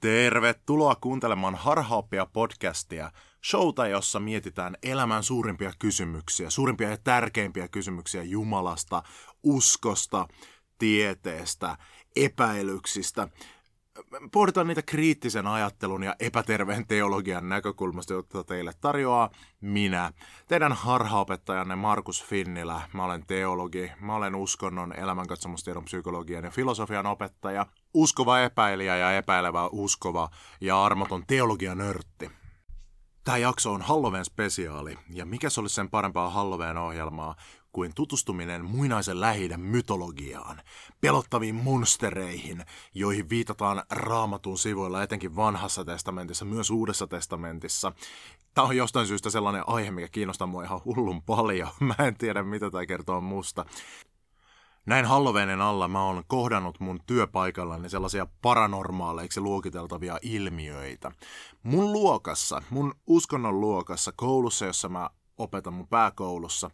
[0.00, 3.12] Tervetuloa kuuntelemaan Harhaoppia podcastia,
[3.50, 9.02] showta, jossa mietitään elämän suurimpia kysymyksiä, suurimpia ja tärkeimpiä kysymyksiä Jumalasta,
[9.42, 10.28] uskosta,
[10.78, 11.76] tieteestä,
[12.16, 13.28] epäilyksistä.
[14.32, 19.30] Pohditaan niitä kriittisen ajattelun ja epäterveen teologian näkökulmasta, jota teille tarjoaa
[19.60, 20.12] minä,
[20.48, 22.80] teidän harhaopettajanne Markus Finnilä.
[22.92, 29.66] Mä olen teologi, mä olen uskonnon, elämänkatsomustiedon, psykologian ja filosofian opettaja, uskova epäilijä ja epäilevä
[29.66, 30.30] uskova
[30.60, 32.30] ja armoton teologianörtti.
[33.24, 37.34] Tämä jakso on Halloween spesiaali, ja mikä se olisi sen parempaa Halloween ohjelmaa
[37.72, 40.62] kuin tutustuminen muinaisen lähi mytologiaan,
[41.00, 47.92] pelottaviin monstereihin, joihin viitataan raamatun sivuilla etenkin vanhassa testamentissa, myös uudessa testamentissa.
[48.54, 51.68] Tämä on jostain syystä sellainen aihe, mikä kiinnostaa mua ihan hullun paljon.
[51.98, 53.66] Mä en tiedä, mitä tämä kertoo musta.
[54.86, 61.12] Näin Halloweenin alla mä oon kohdannut mun työpaikallani sellaisia paranormaaleiksi luokiteltavia ilmiöitä.
[61.62, 66.70] Mun luokassa, mun uskonnon luokassa, koulussa, jossa mä opetan mun pääkoulussa,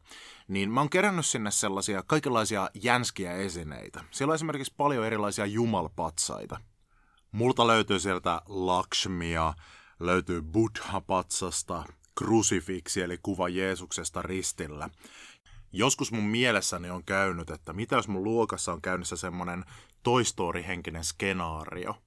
[0.49, 4.05] niin mä oon kerännyt sinne sellaisia kaikenlaisia jänskiä esineitä.
[4.11, 6.61] Siellä on esimerkiksi paljon erilaisia jumalpatsaita.
[7.33, 9.55] Multa löytyy sieltä Lakshmia,
[10.01, 11.85] löytyy Buddha-patsasta,
[12.19, 14.91] krusifiksi eli kuva Jeesuksesta ristillä.
[15.73, 19.65] Joskus mun mielessäni on käynyt, että mitä jos mun luokassa on käynnissä semmonen
[20.03, 21.95] toistori-henkinen skenaario–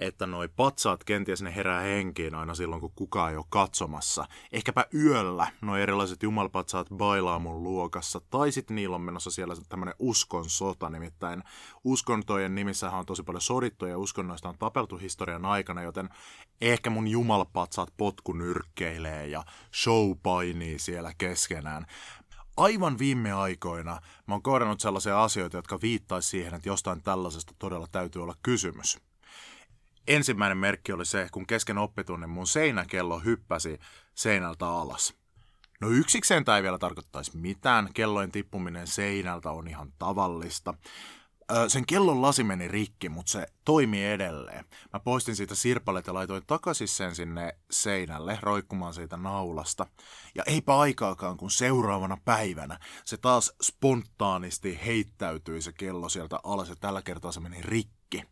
[0.00, 4.24] että noi patsaat kenties ne herää henkiin aina silloin, kun kukaan ei ole katsomassa.
[4.52, 9.94] Ehkäpä yöllä noi erilaiset jumalpatsaat bailaa mun luokassa, tai sitten niillä on menossa siellä tämmönen
[9.98, 11.42] uskon sota, nimittäin
[11.84, 16.08] uskontojen nimissähän on tosi paljon sodittu ja uskonnoista on tapeltu historian aikana, joten
[16.60, 19.44] ehkä mun jumalpatsaat potkunyrkkeilee ja
[19.74, 21.86] show painii siellä keskenään
[22.56, 27.86] aivan viime aikoina mä oon kohdannut sellaisia asioita, jotka viittaisi siihen, että jostain tällaisesta todella
[27.92, 28.98] täytyy olla kysymys
[30.10, 33.78] ensimmäinen merkki oli se, kun kesken oppitunnin mun seinäkello hyppäsi
[34.14, 35.14] seinältä alas.
[35.80, 40.74] No yksikseen tämä ei vielä tarkoittaisi mitään, kellojen tippuminen seinältä on ihan tavallista.
[41.68, 44.64] Sen kellon lasi meni rikki, mutta se toimi edelleen.
[44.92, 49.86] Mä poistin siitä sirpalet ja laitoin takaisin sen sinne seinälle roikkumaan siitä naulasta.
[50.34, 56.76] Ja eipä aikaakaan, kun seuraavana päivänä se taas spontaanisti heittäytyi se kello sieltä alas ja
[56.76, 58.24] tällä kertaa se meni rikki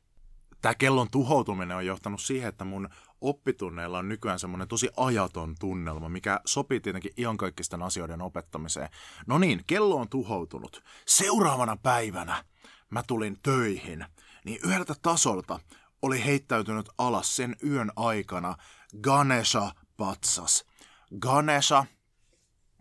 [0.63, 2.89] tämä kellon tuhoutuminen on johtanut siihen, että mun
[3.21, 8.89] oppitunneilla on nykyään semmoinen tosi ajaton tunnelma, mikä sopii tietenkin iankaikkisten asioiden opettamiseen.
[9.27, 10.83] No niin, kello on tuhoutunut.
[11.07, 12.45] Seuraavana päivänä
[12.91, 14.05] mä tulin töihin,
[14.45, 15.61] niin yhdeltä tasolta
[16.03, 18.57] oli heittäytynyt alas sen yön aikana
[19.03, 20.65] Ganesha patsas.
[21.21, 21.85] Ganesha,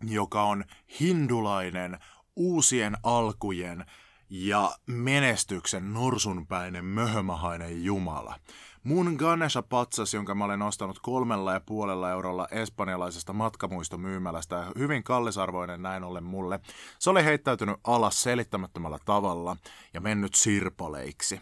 [0.04, 0.66] joka on
[1.00, 2.00] hindulainen
[2.36, 3.86] uusien alkujen
[4.30, 8.40] ja menestyksen norsunpäinen möhömahainen jumala.
[8.88, 16.04] Mun Ganesha-patsas, jonka mä olen ostanut kolmella ja puolella eurolla espanjalaisesta matkamuistomyymälästä hyvin kallisarvoinen näin
[16.04, 16.60] ollen mulle,
[17.00, 19.58] se oli heittäytynyt alas selittämättömällä tavalla
[19.94, 21.42] ja mennyt sirpaleiksi.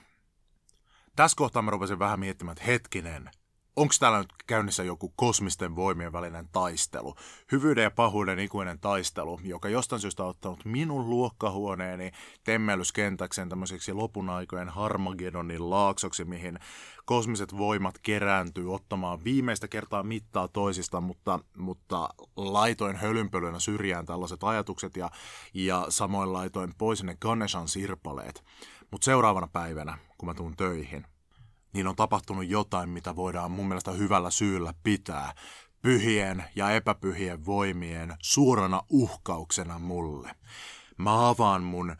[1.15, 3.29] Tässä kohtaa mä rupesin vähän miettimään, että hetkinen,
[3.75, 7.15] onko täällä nyt käynnissä joku kosmisten voimien välinen taistelu,
[7.51, 12.11] hyvyyden ja pahuuden ikuinen taistelu, joka jostain syystä on ottanut minun luokkahuoneeni
[12.43, 16.59] temmellyskentäkseen tämmöiseksi lopun aikojen Harmagedonin laaksoksi, mihin
[17.05, 24.97] kosmiset voimat kerääntyy ottamaan viimeistä kertaa mittaa toisista, mutta, mutta laitoin hölynpölynä syrjään tällaiset ajatukset
[24.97, 25.09] ja,
[25.53, 28.43] ja samoin laitoin pois ne Ganeshan sirpaleet.
[28.91, 31.05] Mutta seuraavana päivänä, kun mä tuun töihin,
[31.75, 35.33] niin on tapahtunut jotain, mitä voidaan mun mielestä hyvällä syyllä pitää
[35.81, 40.35] pyhien ja epäpyhien voimien suorana uhkauksena mulle.
[40.97, 41.95] Mä avaan mun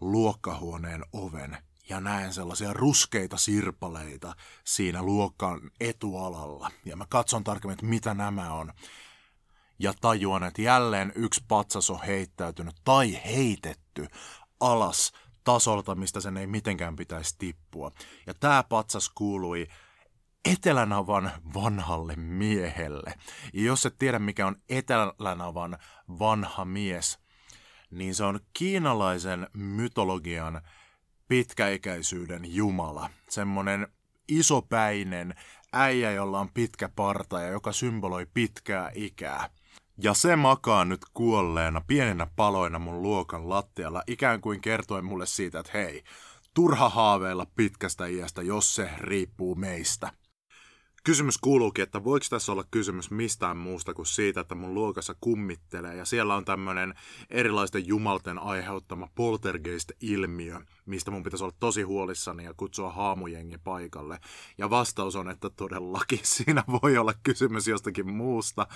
[0.00, 1.58] luokkahuoneen oven
[1.88, 6.70] ja näen sellaisia ruskeita sirpaleita siinä luokkaan etualalla.
[6.84, 8.72] Ja mä katson tarkemmin, että mitä nämä on.
[9.78, 14.06] Ja tajuan, että jälleen yksi patsas on heittäytynyt tai heitetty
[14.60, 15.12] alas
[15.48, 17.92] tasolta, mistä sen ei mitenkään pitäisi tippua.
[18.26, 19.66] Ja tämä patsas kuului
[20.44, 23.14] Etelänavan vanhalle miehelle.
[23.54, 25.78] Ja jos et tiedä, mikä on Etelänavan
[26.18, 27.18] vanha mies,
[27.90, 30.62] niin se on kiinalaisen mytologian
[31.28, 33.10] pitkäikäisyyden jumala.
[33.28, 33.88] Semmoinen
[34.28, 35.34] isopäinen
[35.72, 39.50] äijä, jolla on pitkä parta ja joka symboloi pitkää ikää.
[40.02, 45.60] Ja se makaa nyt kuolleena pieninä paloina mun luokan lattialla, ikään kuin kertoen mulle siitä,
[45.60, 46.04] että hei,
[46.54, 50.10] turha haaveilla pitkästä iästä, jos se riippuu meistä.
[51.04, 55.96] Kysymys kuuluukin, että voiko tässä olla kysymys mistään muusta kuin siitä, että mun luokassa kummittelee
[55.96, 56.94] ja siellä on tämmöinen
[57.30, 64.20] erilaisten jumalten aiheuttama poltergeist-ilmiö, mistä mun pitäisi olla tosi huolissani ja kutsua haamujengi paikalle.
[64.58, 68.66] Ja vastaus on, että todellakin siinä voi olla kysymys jostakin muusta.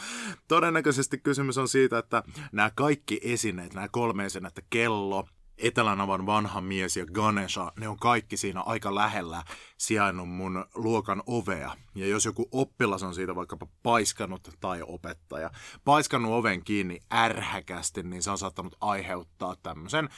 [0.49, 2.23] Todennäköisesti kysymys on siitä, että
[2.53, 5.29] nämä kaikki esineet, nämä kolme esinettä, kello,
[5.63, 9.45] Etelänavan vanha mies ja Ganesha, ne on kaikki siinä aika lähellä
[9.79, 11.77] sijainnut mun luokan ovea.
[11.95, 15.51] Ja jos joku oppilas on siitä vaikkapa paiskannut tai opettaja,
[15.85, 20.09] paiskannut oven kiinni ärhäkästi, niin se on saattanut aiheuttaa tämmöisen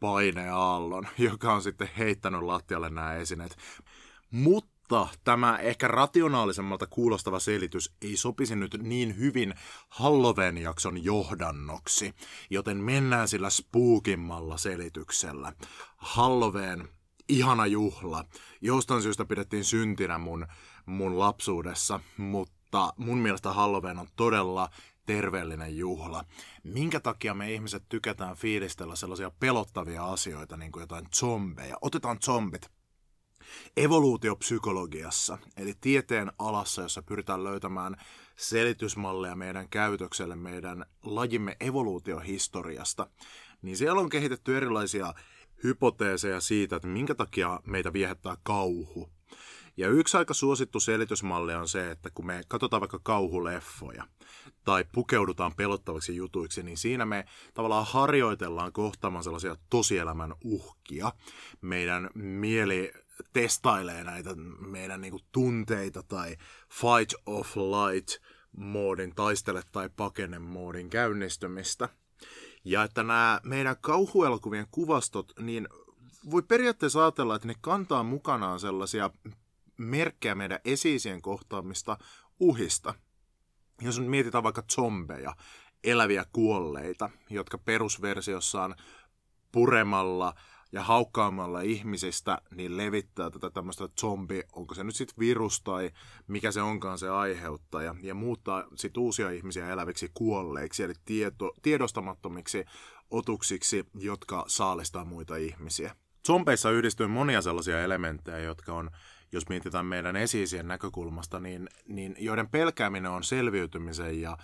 [0.00, 3.56] paineaallon, joka on sitten heittänyt lattialle nämä esineet.
[4.30, 9.54] Mutta mutta tämä ehkä rationaalisemmalta kuulostava selitys ei sopisi nyt niin hyvin
[9.88, 12.14] Halloween-jakson johdannoksi,
[12.50, 15.52] joten mennään sillä spookimmalla selityksellä.
[15.96, 16.88] Halloween,
[17.28, 18.24] ihana juhla.
[18.60, 20.46] Jostain syystä pidettiin syntinä mun,
[20.86, 24.68] mun lapsuudessa, mutta mun mielestä Halloween on todella
[25.06, 26.24] terveellinen juhla.
[26.64, 31.76] Minkä takia me ihmiset tykätään fiilistellä sellaisia pelottavia asioita, niin kuin jotain zombeja?
[31.80, 32.79] Otetaan zombit
[33.76, 37.96] evoluutiopsykologiassa, eli tieteen alassa, jossa pyritään löytämään
[38.36, 43.06] selitysmalleja meidän käytökselle, meidän lajimme evoluutiohistoriasta,
[43.62, 45.14] niin siellä on kehitetty erilaisia
[45.64, 49.08] hypoteeseja siitä, että minkä takia meitä viehättää kauhu.
[49.76, 54.04] Ja yksi aika suosittu selitysmalli on se, että kun me katsotaan vaikka kauhuleffoja
[54.64, 61.12] tai pukeudutaan pelottaviksi jutuiksi, niin siinä me tavallaan harjoitellaan kohtaamaan sellaisia tosielämän uhkia.
[61.60, 62.92] Meidän mieli
[63.32, 66.36] testailee näitä meidän niinku tunteita tai
[66.68, 68.22] fight of light
[68.56, 71.88] moodin, taistele tai pakene moodin käynnistymistä.
[72.64, 75.68] Ja että nämä meidän kauhuelokuvien kuvastot, niin
[76.30, 79.10] voi periaatteessa ajatella, että ne kantaa mukanaan sellaisia
[79.76, 81.98] merkkejä meidän esiisien kohtaamista
[82.40, 82.94] uhista.
[83.80, 85.36] Jos nyt mietitään vaikka zombeja,
[85.84, 88.74] eläviä kuolleita, jotka perusversiossaan
[89.52, 90.34] puremalla
[90.72, 95.90] ja haukkaamalla ihmisistä, niin levittää tätä tämmöistä zombi, onko se nyt sitten virus tai
[96.28, 102.64] mikä se onkaan se aiheuttaja, ja muuttaa sitten uusia ihmisiä eläviksi kuolleiksi, eli tieto, tiedostamattomiksi
[103.10, 105.96] otuksiksi, jotka saalistaa muita ihmisiä.
[106.26, 108.90] Zombeissa yhdistyy monia sellaisia elementtejä, jotka on,
[109.32, 114.36] jos mietitään meidän esiisien näkökulmasta, niin, niin joiden pelkääminen on selviytymisen ja,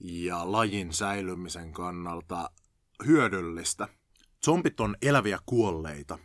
[0.00, 2.50] ja lajin säilymisen kannalta
[3.06, 3.88] hyödyllistä–
[4.46, 6.18] Zombit on eläviä kuolleita.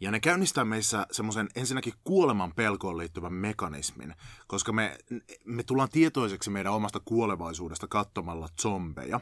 [0.00, 4.14] Ja ne käynnistää meissä semmoisen ensinnäkin kuoleman pelkoon liittyvän mekanismin,
[4.46, 4.98] koska me,
[5.44, 9.20] me tullaan tietoiseksi meidän omasta kuolevaisuudesta katsomalla zombeja.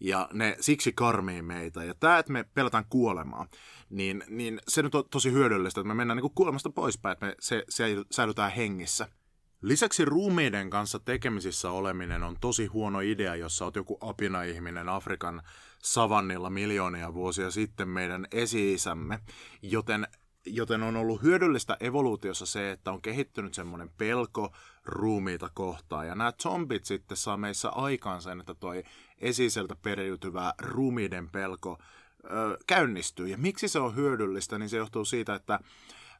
[0.00, 1.84] Ja ne siksi karmii meitä.
[1.84, 3.46] Ja tämä, että me pelätään kuolemaa,
[3.90, 7.34] niin, niin se nyt on tosi hyödyllistä, että me mennään niin kuolemasta poispäin, että me
[7.40, 9.08] se, se säilytään hengissä.
[9.62, 15.42] Lisäksi ruumiiden kanssa tekemisissä oleminen on tosi huono idea, jos sä oot joku apina-ihminen Afrikan
[15.78, 19.18] savannilla miljoonia vuosia sitten meidän esi-isämme,
[19.62, 20.06] joten
[20.46, 24.52] joten on ollut hyödyllistä evoluutiossa se, että on kehittynyt semmoinen pelko
[24.84, 26.06] ruumiita kohtaan.
[26.06, 28.82] Ja nämä zombit sitten saa meissä aikaan sen, että toi
[29.18, 31.78] esiseltä periytyvä ruumiiden pelko
[32.24, 33.28] ö, käynnistyy.
[33.28, 35.58] Ja miksi se on hyödyllistä, niin se johtuu siitä, että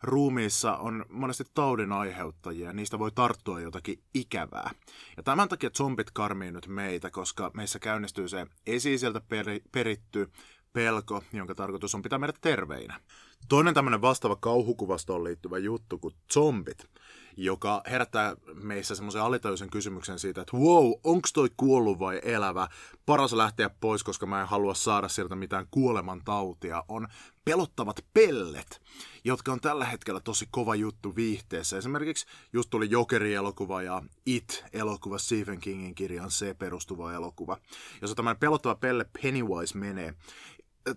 [0.03, 4.71] ruumiissa on monesti taudin aiheuttajia ja niistä voi tarttua jotakin ikävää.
[5.17, 10.31] Ja tämän takia zombit karmii nyt meitä, koska meissä käynnistyy se esiseltä peri- peritty
[10.73, 13.01] pelko, jonka tarkoitus on pitää meidät terveinä.
[13.49, 16.87] Toinen tämmöinen vastaava kauhukuvastoon liittyvä juttu kuin zombit,
[17.37, 22.69] joka herättää meissä semmoisen alitajuisen kysymyksen siitä, että wow, onko toi kuollut vai elävä?
[23.07, 26.85] Paras lähteä pois, koska mä en halua saada sieltä mitään kuoleman tautia.
[26.89, 27.09] On
[27.45, 28.83] pelottavat pellet,
[29.25, 31.79] jotka on tällä hetkellä tosi kova juttu viihteessä.
[31.79, 37.59] Esimerkiksi just tuli Jokeri-elokuva ja It-elokuva, Stephen Kingin kirjan se perustuva elokuva,
[38.01, 40.15] jossa tämmöinen pelottava pelle Pennywise menee.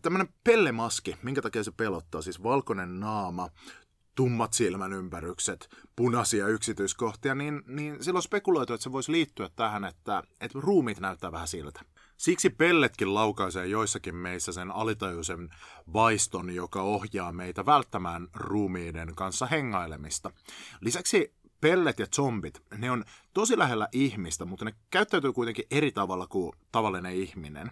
[0.01, 3.50] Tämmöinen pellemaski, minkä takia se pelottaa, siis valkoinen naama,
[4.16, 10.24] tummat silmän ympärykset, punaisia yksityiskohtia, niin, niin silloin spekuloitu, että se voisi liittyä tähän, että,
[10.42, 11.82] että ruumit näyttää vähän siltä.
[12.18, 15.50] Siksi pelletkin laukaisee joissakin meissä sen alitajuisen
[15.94, 20.32] vaiston, joka ohjaa meitä välttämään ruumiiden kanssa hengailemista.
[20.82, 23.04] Lisäksi pellet ja zombit, ne on
[23.34, 27.72] tosi lähellä ihmistä, mutta ne käyttäytyy kuitenkin eri tavalla kuin tavallinen ihminen.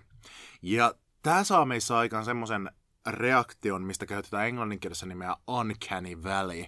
[0.62, 2.72] Ja tämä saa meissä aikaan semmoisen
[3.08, 6.66] reaktion, mistä käytetään englanninkielessä nimeä uncanny valley,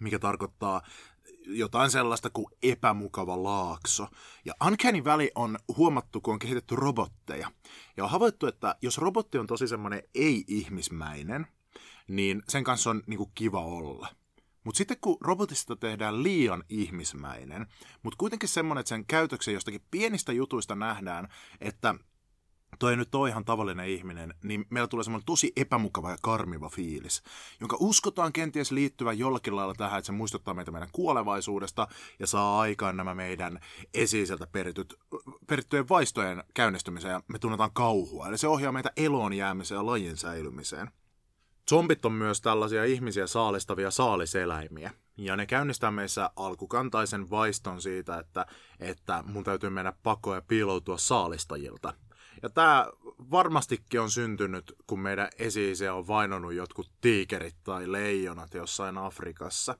[0.00, 0.82] mikä tarkoittaa
[1.46, 4.08] jotain sellaista kuin epämukava laakso.
[4.44, 7.52] Ja Uncanny Valley on huomattu, kun on kehitetty robotteja.
[7.96, 11.46] Ja on havaittu, että jos robotti on tosi semmoinen ei-ihmismäinen,
[12.08, 14.08] niin sen kanssa on niinku kiva olla.
[14.64, 17.66] Mutta sitten kun robotista tehdään liian ihmismäinen,
[18.02, 21.28] mutta kuitenkin semmoinen, että sen käytöksen jostakin pienistä jutuista nähdään,
[21.60, 21.94] että
[22.78, 27.22] toi nyt on ihan tavallinen ihminen, niin meillä tulee semmoinen tosi epämukava ja karmiva fiilis,
[27.60, 32.60] jonka uskotaan kenties liittyvän jollakin lailla tähän, että se muistuttaa meitä meidän kuolevaisuudesta ja saa
[32.60, 33.60] aikaan nämä meidän
[33.94, 34.94] esiiseltä perityt,
[35.46, 38.28] perittyjen vaistojen käynnistymiseen ja me tunnetaan kauhua.
[38.28, 40.90] Eli se ohjaa meitä eloon jäämiseen ja lajin säilymiseen.
[41.70, 44.90] Zombit on myös tällaisia ihmisiä saalistavia saaliseläimiä.
[45.16, 48.46] Ja ne käynnistää meissä alkukantaisen vaiston siitä, että,
[48.80, 51.92] että mun täytyy mennä pakoon ja piiloutua saalistajilta–
[52.42, 52.86] ja tämä
[53.30, 59.78] varmastikin on syntynyt, kun meidän esi on vainonut jotkut tiikerit tai leijonat jossain Afrikassa.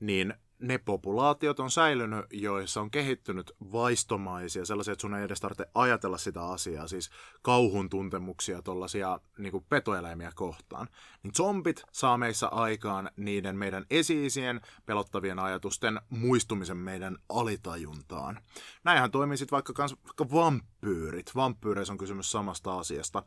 [0.00, 5.66] Niin ne populaatiot on säilynyt, joissa on kehittynyt vaistomaisia, sellaisia, että sun ei edes tarvitse
[5.74, 7.10] ajatella sitä asiaa, siis
[7.42, 10.88] kauhun tuntemuksia tuollaisia niin petoeläimiä kohtaan.
[11.22, 18.40] Niin zombit saa meissä aikaan niiden meidän esiisien pelottavien ajatusten muistumisen meidän alitajuntaan.
[18.84, 21.30] Näinhän toimii sitten vaikka, kans, vaikka vampyyrit.
[21.34, 23.22] Vampyyreissä on kysymys samasta asiasta.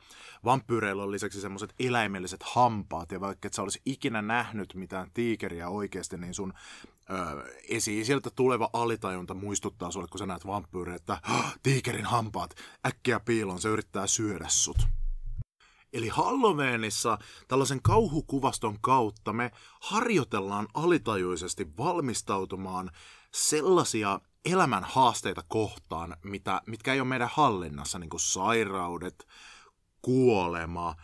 [0.45, 5.69] Vampyyreillä on lisäksi semmoiset eläimelliset hampaat, ja vaikka et sä olisi ikinä nähnyt mitään tiikeriä
[5.69, 6.53] oikeasti, niin sun
[7.69, 11.21] esi sieltä tuleva alitajunta muistuttaa sulle, kun sä näet vampyyriä, että
[11.63, 14.77] tiikerin hampaat, äkkiä piilon, se yrittää syödä sut.
[15.93, 22.91] Eli Halloweenissa tällaisen kauhukuvaston kautta me harjoitellaan alitajuisesti valmistautumaan
[23.33, 29.27] sellaisia elämän haasteita kohtaan, mitä, mitkä ei ole meidän hallinnassa, niin kuin sairaudet,
[30.01, 30.95] kuolema,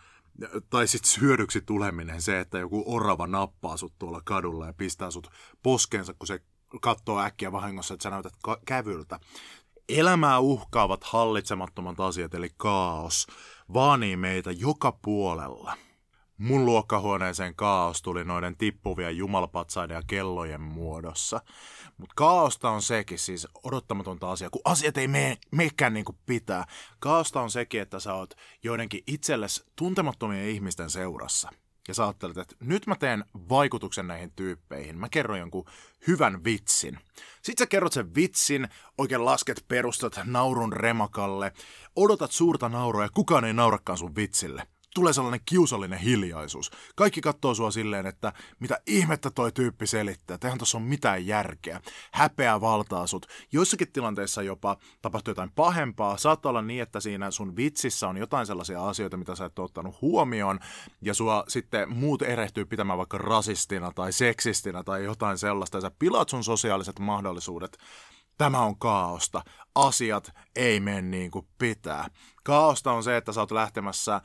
[0.70, 5.30] tai sitten syödyksi tuleminen, se, että joku orava nappaa sut tuolla kadulla ja pistää sut
[5.64, 6.40] poskensa, kun se
[6.82, 8.34] katsoo äkkiä vahingossa, että sä näytät
[8.66, 9.20] kävyltä.
[9.90, 13.28] Elämää uhkaavat hallitsemattomat asiat, eli kaos,
[13.74, 15.78] vaanii meitä joka puolella.
[16.38, 21.42] Mun luokkahuoneeseen kaos tuli noiden tippuvia jumalpatsaiden ja kellojen muodossa.
[21.98, 25.38] Mutta kaaosta on sekin, siis odottamatonta asia, kun asiat ei mene,
[25.90, 26.66] niin pitää.
[27.00, 28.34] Kaaosta on sekin, että sä oot
[28.64, 31.50] joidenkin itsellesi tuntemattomien ihmisten seurassa.
[31.88, 34.98] Ja sä ajattelet, että nyt mä teen vaikutuksen näihin tyyppeihin.
[34.98, 35.66] Mä kerron jonkun
[36.08, 37.00] hyvän vitsin.
[37.42, 41.52] Sitten sä kerrot sen vitsin, oikein lasket perustat naurun remakalle,
[41.96, 46.72] odotat suurta nauroa ja kukaan ei naurakaan sun vitsille tulee sellainen kiusallinen hiljaisuus.
[46.96, 51.82] Kaikki katsoo sua silleen, että mitä ihmettä toi tyyppi selittää, eihän tuossa ole mitään järkeä.
[52.12, 53.26] Häpeä valtaa sut.
[53.52, 56.18] Joissakin tilanteissa jopa tapahtuu jotain pahempaa.
[56.18, 60.02] Saattaa olla niin, että siinä sun vitsissä on jotain sellaisia asioita, mitä sä et ottanut
[60.02, 60.60] huomioon,
[61.02, 65.92] ja sua sitten muut erehtyy pitämään vaikka rasistina tai seksistina tai jotain sellaista, ja sä
[66.00, 67.78] pilaat sun sosiaaliset mahdollisuudet
[68.38, 69.44] Tämä on kaaosta.
[69.76, 72.08] Asiat ei mene niin kuin pitää.
[72.44, 74.22] Kaaosta on se, että sä oot lähtemässä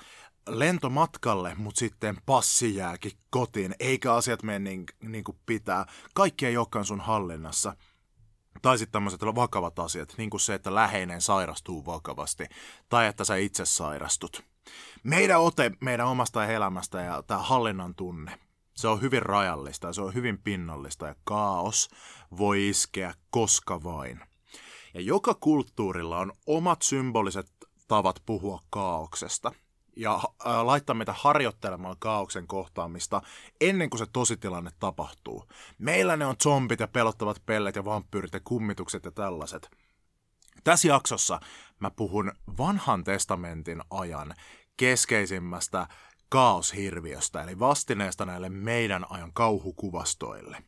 [0.49, 5.87] lentomatkalle, mutta sitten passi jääkin kotiin, eikä asiat mene niin, niin kuin pitää.
[6.15, 7.77] Kaikki ei olekaan sun hallinnassa.
[8.63, 12.47] Tai sitten tämmöiset vakavat asiat, niin kuin se, että läheinen sairastuu vakavasti,
[12.89, 14.43] tai että sä itse sairastut.
[15.03, 18.39] Meidän ote meidän omasta elämästä ja tämä hallinnan tunne,
[18.77, 21.91] se on hyvin rajallista ja se on hyvin pinnallista ja kaos
[22.39, 24.21] voi iskeä koska vain.
[24.95, 27.47] Ja joka kulttuurilla on omat symboliset
[27.89, 29.53] tavat puhua kaauksesta–
[29.99, 33.23] ja äh, laittaa meitä harjoittelemaan kaauksen kohtaamista
[33.61, 35.45] ennen kuin se tositilanne tapahtuu.
[35.79, 39.71] Meillä ne on zombit ja pelottavat pellet ja vampyyrit ja kummitukset ja tällaiset.
[40.65, 41.41] Tässä jaksossa
[41.81, 44.35] mä puhun vanhan testamentin ajan
[44.77, 45.87] keskeisimmästä
[46.29, 50.65] kaoshirviöstä, eli vastineesta näille meidän ajan kauhukuvastoille.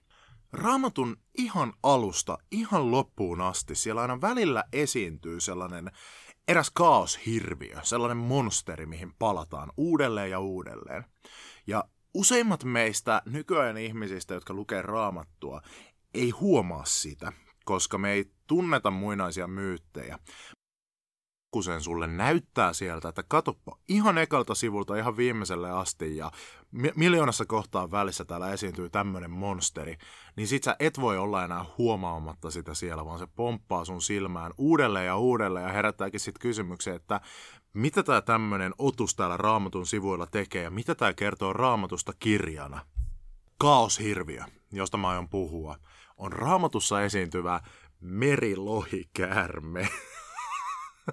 [0.52, 5.90] Raamatun ihan alusta, ihan loppuun asti, siellä aina välillä esiintyy sellainen
[6.50, 11.04] eräs kaoshirviö, sellainen monsteri, mihin palataan uudelleen ja uudelleen.
[11.66, 15.62] Ja useimmat meistä nykyajan ihmisistä, jotka lukee raamattua,
[16.14, 17.32] ei huomaa sitä,
[17.64, 20.18] koska me ei tunneta muinaisia myyttejä
[21.50, 26.30] pikkusen sulle näyttää sieltä, että katoppa ihan ekalta sivulta ihan viimeiselle asti ja
[26.96, 29.96] miljoonassa kohtaa välissä täällä esiintyy tämmöinen monsteri,
[30.36, 34.52] niin sit sä et voi olla enää huomaamatta sitä siellä, vaan se pomppaa sun silmään
[34.58, 37.20] uudelleen ja uudelleen ja herättääkin sitten kysymyksen, että
[37.72, 42.86] mitä tämä tämmöinen otus täällä raamatun sivuilla tekee ja mitä tämä kertoo raamatusta kirjana.
[43.58, 45.76] Kaoshirviö, josta mä aion puhua,
[46.16, 47.60] on raamatussa esiintyvä
[48.00, 49.88] merilohikäärme.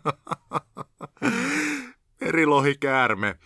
[2.21, 3.39] Merilohikäärme,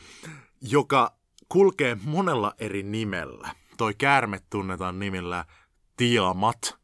[0.61, 1.20] joka
[1.51, 3.55] kulkee monella eri nimellä.
[3.77, 5.45] Toi käärme tunnetaan nimillä
[5.97, 6.77] Tiamat,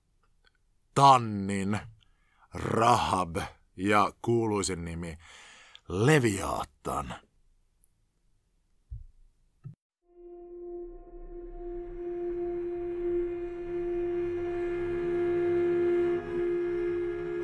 [0.96, 1.80] Tannin,
[2.54, 3.38] Rahab
[3.78, 5.18] ja kuuluisin nimi
[5.90, 7.16] Leviaattan.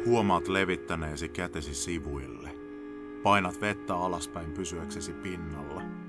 [0.06, 2.50] Huomaat levittäneesi kätesi sivuille.
[3.24, 5.82] Painat vettä alaspäin pysyäksesi pinnalla–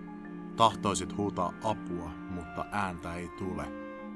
[0.56, 3.64] Tahtoisit huutaa apua, mutta ääntä ei tule.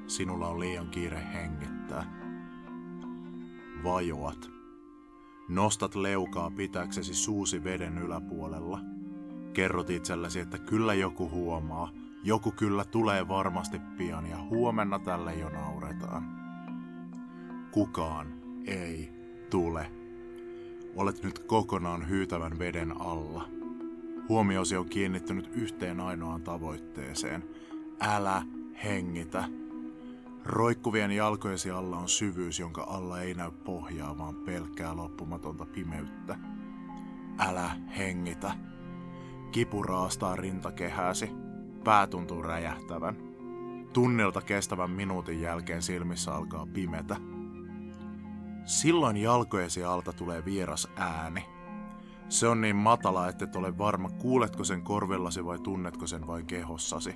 [0.07, 2.05] Sinulla on liian kiire hengittää.
[3.85, 4.51] Vajoat.
[5.49, 8.81] Nostat leukaa pitäksesi suusi veden yläpuolella.
[9.53, 11.91] Kerrot itsellesi, että kyllä joku huomaa,
[12.23, 16.25] joku kyllä tulee varmasti pian ja huomenna tälle jo nauretaan.
[17.71, 18.27] Kukaan
[18.67, 19.13] ei
[19.51, 19.93] tule.
[20.97, 23.58] Olet nyt kokonaan hyytävän veden alla.
[24.29, 27.45] Huomiosi on kiinnittynyt yhteen ainoaan tavoitteeseen.
[28.01, 28.43] Älä
[28.85, 29.45] hengitä.
[30.45, 36.39] Roikkuvien jalkojesi alla on syvyys, jonka alla ei näy pohjaa, vaan pelkkää loppumatonta pimeyttä.
[37.39, 38.55] Älä hengitä.
[39.53, 41.31] Kipu raastaa rintakehääsi.
[41.85, 43.17] Pää tuntuu räjähtävän.
[43.93, 47.17] Tunnilta kestävän minuutin jälkeen silmissä alkaa pimetä.
[48.65, 51.58] Silloin jalkojesi alta tulee vieras ääni.
[52.29, 56.47] Se on niin matala, että et ole varma, kuuletko sen korvillasi vai tunnetko sen vain
[56.47, 57.15] kehossasi.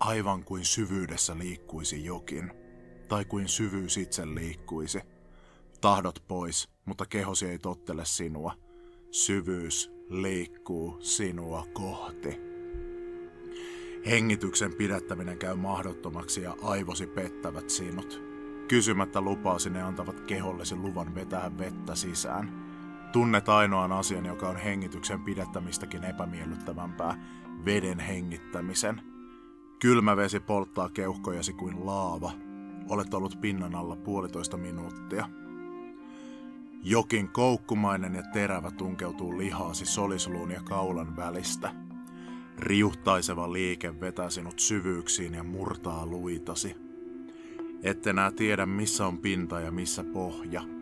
[0.00, 2.52] Aivan kuin syvyydessä liikkuisi jokin.
[3.08, 5.00] Tai kuin syvyys itse liikkuisi.
[5.80, 8.52] Tahdot pois, mutta kehosi ei tottele sinua.
[9.10, 12.40] Syvyys liikkuu sinua kohti.
[14.06, 18.22] Hengityksen pidättäminen käy mahdottomaksi ja aivosi pettävät sinut.
[18.68, 22.65] Kysymättä lupaasi ne antavat kehollesi luvan vetää vettä sisään.
[23.16, 27.18] Tunnet ainoan asian, joka on hengityksen pidättämistäkin epämiellyttävämpää,
[27.64, 29.00] veden hengittämisen.
[29.78, 32.32] Kylmä vesi polttaa keuhkojasi kuin laava.
[32.88, 35.28] Olet ollut pinnan alla puolitoista minuuttia.
[36.82, 41.74] Jokin koukkumainen ja terävä tunkeutuu lihaasi solisluun ja kaulan välistä.
[42.58, 46.76] Riuhtaiseva liike vetää sinut syvyyksiin ja murtaa luitasi.
[47.82, 50.75] Et enää tiedä missä on pinta ja missä pohja.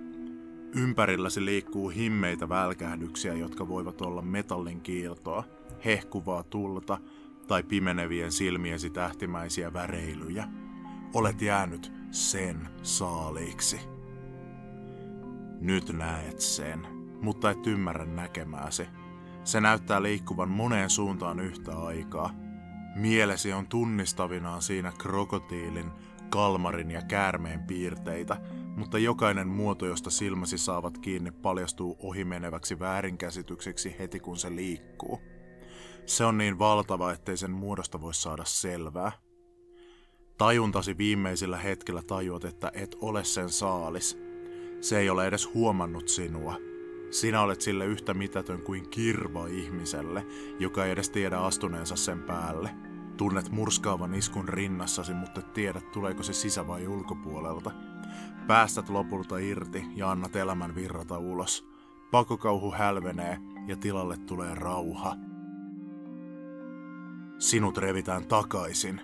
[0.75, 5.45] Ympärilläsi liikkuu himmeitä välkähdyksiä, jotka voivat olla metallin kiiltoa,
[5.85, 6.99] hehkuvaa tulta
[7.49, 10.49] tai pimenevien silmiesi tähtimäisiä väreilyjä.
[11.15, 13.81] Olet jäänyt sen saaliiksi.
[15.61, 16.87] Nyt näet sen,
[17.23, 18.87] mutta et ymmärrä näkemääsi.
[19.45, 22.31] Se näyttää liikkuvan moneen suuntaan yhtä aikaa.
[22.97, 25.91] Mielesi on tunnistavinaan siinä krokotiilin,
[26.31, 28.37] kalmarin ja käärmeen piirteitä,
[28.77, 35.21] mutta jokainen muoto, josta silmäsi saavat kiinni, paljastuu ohimeneväksi väärinkäsitykseksi heti kun se liikkuu.
[36.07, 39.13] Se on niin valtava, ettei sen muodosta voi saada selvää.
[40.39, 44.19] Tajuntasi viimeisillä hetkellä tajuat, että et ole sen saalis.
[44.81, 46.57] Se ei ole edes huomannut sinua.
[47.11, 50.27] Sinä olet sille yhtä mitätön kuin kirva ihmiselle,
[50.59, 52.71] joka ei edes tiedä astuneensa sen päälle.
[53.17, 57.71] Tunnet murskaavan iskun rinnassasi, mutta et tiedä tuleeko se sisä- vai ulkopuolelta.
[58.47, 61.69] Päästät lopulta irti ja annat elämän virrata ulos.
[62.11, 65.17] Pakokauhu hälvenee ja tilalle tulee rauha.
[67.39, 69.01] Sinut revitään takaisin.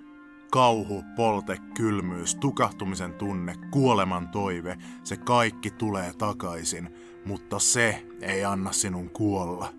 [0.53, 8.73] Kauhu, polte, kylmyys, tukahtumisen tunne, kuoleman toive, se kaikki tulee takaisin, mutta se ei anna
[8.73, 9.73] sinun kuolla.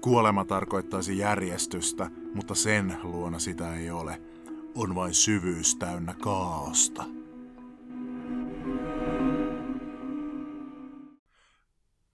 [0.00, 4.22] Kuolema tarkoittaisi järjestystä, mutta sen luona sitä ei ole.
[4.74, 7.19] On vain syvyys täynnä kaaosta.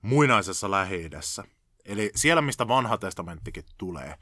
[0.06, 1.10] Muinaisessa lähi
[1.84, 4.14] eli siellä mistä vanha testamenttikin tulee,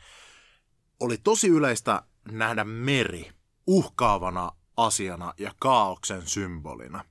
[1.00, 3.30] oli tosi yleistä nähdä meri
[3.66, 7.04] uhkaavana asiana ja kaauksen symbolina.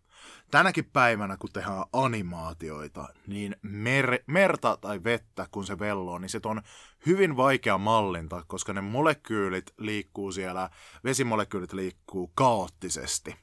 [0.52, 6.40] Tänäkin päivänä, kun tehdään animaatioita, niin mer- merta tai vettä, kun se velloo, niin se
[6.46, 6.62] on
[7.06, 10.70] hyvin vaikea mallinta, koska ne molekyylit liikkuu siellä,
[11.04, 13.36] vesimolekyylit liikkuu kaoottisesti.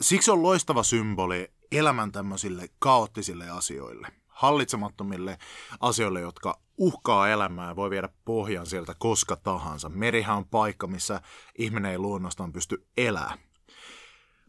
[0.00, 5.38] Siksi on loistava symboli elämän tämmöisille kaoottisille asioille hallitsemattomille
[5.80, 9.88] asioille, jotka uhkaa elämää ja voi viedä pohjan sieltä koska tahansa.
[9.88, 11.20] Merihän on paikka, missä
[11.58, 13.38] ihminen ei luonnostaan pysty elämään.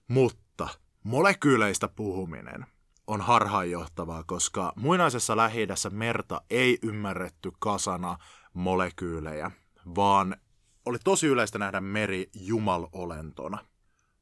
[0.07, 0.67] Mutta
[1.03, 2.65] molekyyleistä puhuminen
[3.07, 8.17] on harhaanjohtavaa, koska muinaisessa lähi merta ei ymmärretty kasana
[8.53, 9.51] molekyylejä,
[9.95, 10.35] vaan
[10.85, 13.57] oli tosi yleistä nähdä meri jumalolentona–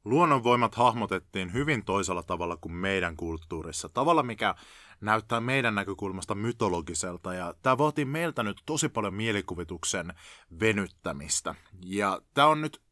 [0.04, 3.88] luonnonvoimat hahmotettiin hyvin toisella tavalla kuin meidän kulttuurissa.
[3.88, 4.54] Tavalla, mikä
[5.04, 7.34] näyttää meidän näkökulmasta mytologiselta.
[7.34, 10.14] Ja tämä vaatii meiltä nyt tosi paljon mielikuvituksen
[10.60, 11.54] venyttämistä.
[11.80, 12.82] Ja tämä on nyt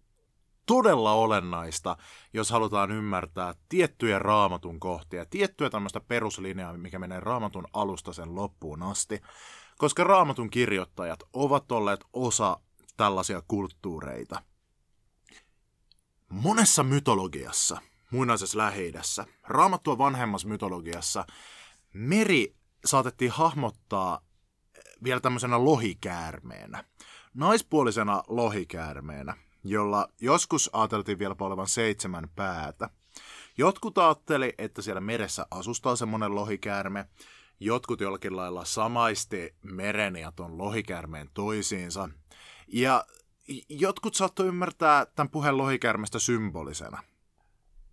[0.66, 1.96] todella olennaista,
[2.32, 8.82] jos halutaan ymmärtää tiettyjä raamatun kohtia, tiettyä tämmöistä peruslinjaa, mikä menee raamatun alusta sen loppuun
[8.82, 9.20] asti,
[9.78, 12.60] koska raamatun kirjoittajat ovat olleet osa
[12.96, 14.42] tällaisia kulttuureita–
[16.32, 17.78] Monessa mytologiassa,
[18.10, 18.92] muinaisessa lähi
[19.42, 21.24] raamattua vanhemmassa mytologiassa,
[21.92, 24.20] meri saatettiin hahmottaa
[25.04, 26.84] vielä tämmöisenä lohikäärmeenä.
[27.34, 32.90] Naispuolisena lohikäärmeenä, jolla joskus ajateltiin vielä olevan seitsemän päätä.
[33.58, 37.06] Jotkut ajatteli, että siellä meressä asustaa semmoinen lohikäärme,
[37.60, 42.08] jotkut jollakin lailla samaisti meren ja ton lohikäärmeen toisiinsa.
[42.68, 43.04] Ja
[43.68, 47.02] jotkut saattoi ymmärtää tämän puheen lohikäärmestä symbolisena.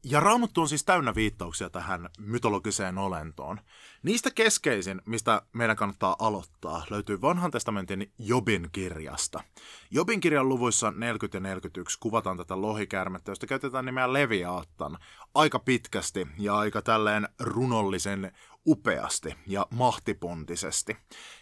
[0.03, 3.59] Ja Raamattu on siis täynnä viittauksia tähän mytologiseen olentoon.
[4.03, 9.43] Niistä keskeisin, mistä meidän kannattaa aloittaa, löytyy vanhan testamentin Jobin kirjasta.
[9.91, 14.97] Jobin kirjan luvuissa 40 ja 41 kuvataan tätä lohikärmettä, josta käytetään nimeä Leviaattan
[15.35, 18.31] aika pitkästi ja aika tälleen runollisen
[18.67, 20.97] upeasti ja mahtipontisesti.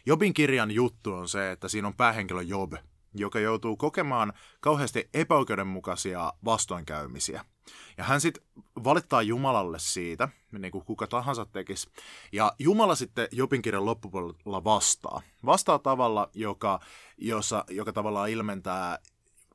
[0.05, 2.73] Jobin kirjan juttu on se, että siinä on päähenkilö Job,
[3.13, 7.45] joka joutuu kokemaan kauheasti epäoikeudenmukaisia vastoinkäymisiä.
[7.97, 8.43] Ja hän sitten
[8.83, 11.89] valittaa Jumalalle siitä, niin kuin kuka tahansa tekisi.
[12.31, 15.21] Ja Jumala sitten Jopin kirjan loppupuolella vastaa.
[15.45, 16.79] Vastaa tavalla, joka,
[17.17, 18.99] jossa, joka tavallaan ilmentää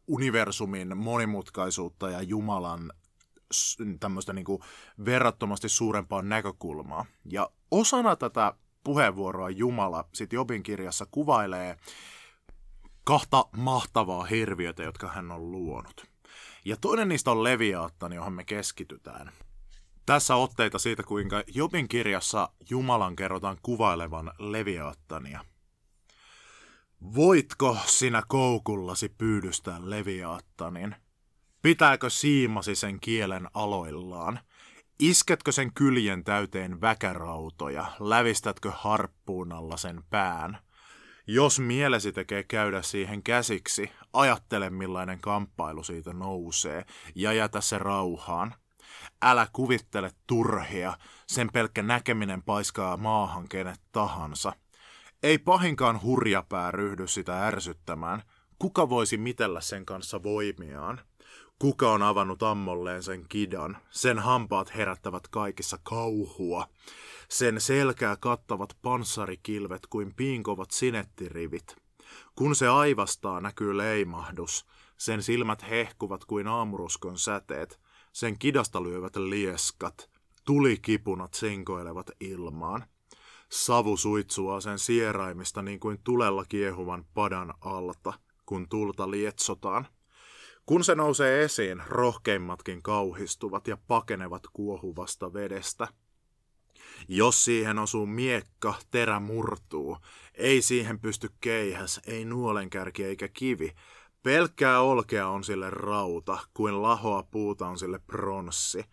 [0.07, 2.93] universumin monimutkaisuutta ja Jumalan
[4.01, 4.63] tämmöistä niin kuin
[5.05, 7.07] verrattomasti suurempaa näkökulmaa.
[7.25, 8.53] Ja osana tätä
[8.85, 11.77] puheenvuoroa Jumala sitten Jobin kirjassa kuvailee
[13.05, 16.12] kahta mahtavaa hirviötä, jotka hän on luonut.
[16.65, 19.33] Ja toinen niistä on Leviaattan, johon me keskitytään.
[20.07, 25.45] Tässä otteita siitä, kuinka Jobin kirjassa Jumalan kerrotaan kuvailevan Leviaattania.
[27.15, 30.97] Voitko sinä koukullasi pyydystää Leviaattanin?
[31.63, 34.41] Pitääkö siimasi sen kielen aloillaan?
[34.99, 37.87] Isketkö sen kyljen täyteen väkärautoja?
[38.01, 40.59] Lävistätkö harppuun alla sen pään?
[41.27, 48.55] Jos mielesi tekee käydä siihen käsiksi, ajattele millainen kamppailu siitä nousee ja jätä se rauhaan.
[49.23, 54.53] Älä kuvittele turhia, sen pelkkä näkeminen paiskaa maahan kenet tahansa.
[55.23, 58.23] Ei pahinkaan hurjapää ryhdy sitä ärsyttämään.
[58.59, 61.01] Kuka voisi mitellä sen kanssa voimiaan?
[61.59, 63.79] Kuka on avannut ammolleen sen kidan?
[63.91, 66.67] Sen hampaat herättävät kaikissa kauhua.
[67.33, 71.77] Sen selkää kattavat panssarikilvet kuin piinkovat sinettirivit.
[72.35, 74.67] Kun se aivastaa, näkyy leimahdus.
[74.99, 77.81] Sen silmät hehkuvat kuin aamuruskon säteet.
[78.13, 80.11] Sen kidasta lyövät lieskat.
[80.45, 82.85] Tulikipunat sinkoilevat ilmaan.
[83.49, 88.13] Savu suitsuaa sen sieraimista niin kuin tulella kiehuvan padan alta,
[88.47, 89.87] kun tulta lietsotaan.
[90.67, 95.89] Kun se nousee esiin, rohkeimmatkin kauhistuvat ja pakenevat kuohuvasta vedestä–
[97.09, 99.99] jos siihen osuu miekka, terä murtuu.
[100.35, 103.75] Ei siihen pysty keihäs, ei nuolenkärki eikä kivi.
[104.23, 108.85] Pelkkää olkea on sille rauta, kuin lahoa puuta on sille pronssi.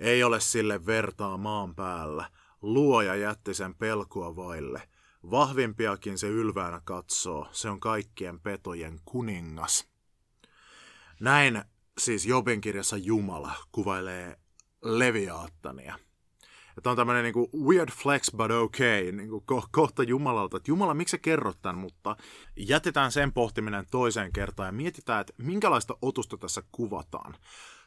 [0.00, 2.30] Ei ole sille vertaa maan päällä.
[2.62, 4.88] Luoja jätti sen pelkoa vaille.
[5.30, 9.88] Vahvimpiakin se ylväänä katsoo, se on kaikkien petojen kuningas.
[11.20, 11.64] Näin
[11.98, 14.36] siis Jobin kirjassa Jumala kuvailee
[14.82, 15.98] Leviaattania.
[16.78, 20.94] Että on tämmöinen niin weird flex but okay, niin kuin ko- kohta Jumalalta, että Jumala,
[20.94, 22.16] miksi sä kerrot tämän, mutta
[22.56, 27.34] jätetään sen pohtiminen toiseen kertaan ja mietitään, että minkälaista otusta tässä kuvataan.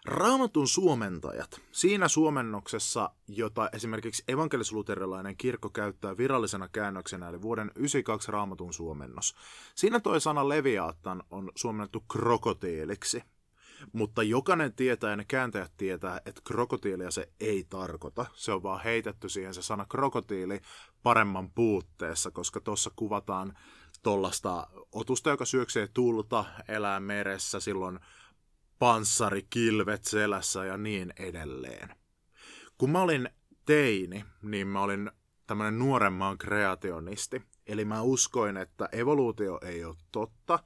[0.06, 1.62] Raamatun suomentajat.
[1.72, 9.36] Siinä suomennoksessa, jota esimerkiksi evankelisluterilainen kirkko käyttää virallisena käännöksenä, eli vuoden 92 Raamatun suomennos.
[9.76, 13.24] Siinä toi sana leviaattan on suomennettu krokotiiliksi.
[13.94, 18.26] Mutta jokainen tietää ja ne kääntäjät tietää, että krokotiilia se ei tarkoita.
[18.34, 20.62] Se on vaan heitetty siihen se sana krokotiili
[21.04, 23.58] paremman puutteessa, koska tuossa kuvataan
[24.04, 28.00] tuollaista otusta, joka syöksee tulta, elää meressä, silloin
[28.80, 31.96] panssari, kilvet selässä ja niin edelleen.
[32.78, 33.30] Kun mä olin
[33.66, 35.12] teini, niin mä olin
[35.48, 37.42] tämmöinen nuoremman kreationisti.
[37.68, 40.60] Eli mä uskoin, että evoluutio ei ole totta,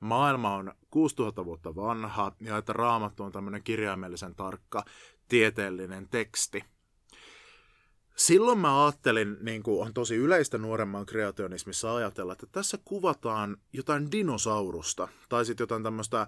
[0.00, 4.84] maailma on 6000 vuotta vanha ja että raamattu on tämmöinen kirjaimellisen tarkka
[5.28, 6.64] tieteellinen teksti.
[8.16, 14.12] Silloin mä ajattelin, niin kuin on tosi yleistä nuoremman kreationismissa ajatella, että tässä kuvataan jotain
[14.12, 16.26] dinosaurusta tai sitten jotain tämmöistä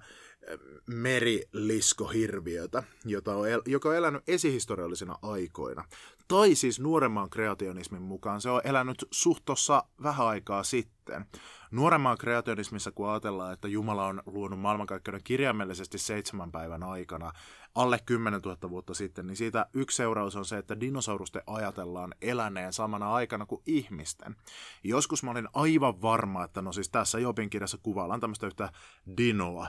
[0.86, 5.84] meriliskohirviötä, jota on el- joka on elänyt esihistoriallisina aikoina.
[6.28, 11.26] Tai siis nuoremman kreationismin mukaan se on elänyt suhtossa vähän aikaa sitten.
[11.70, 17.32] Nuoremman kreationismissa, kun ajatellaan, että Jumala on luonut maailmankaikkeuden kirjaimellisesti seitsemän päivän aikana,
[17.74, 22.72] alle 10 000 vuotta sitten, niin siitä yksi seuraus on se, että dinosaurusten ajatellaan eläneen
[22.72, 24.36] samana aikana kuin ihmisten.
[24.84, 28.72] Joskus mä olin aivan varma, että no siis tässä Jobin kirjassa kuvaillaan tämmöistä yhtä
[29.16, 29.68] dinoa,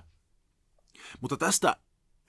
[1.21, 1.75] mutta tästä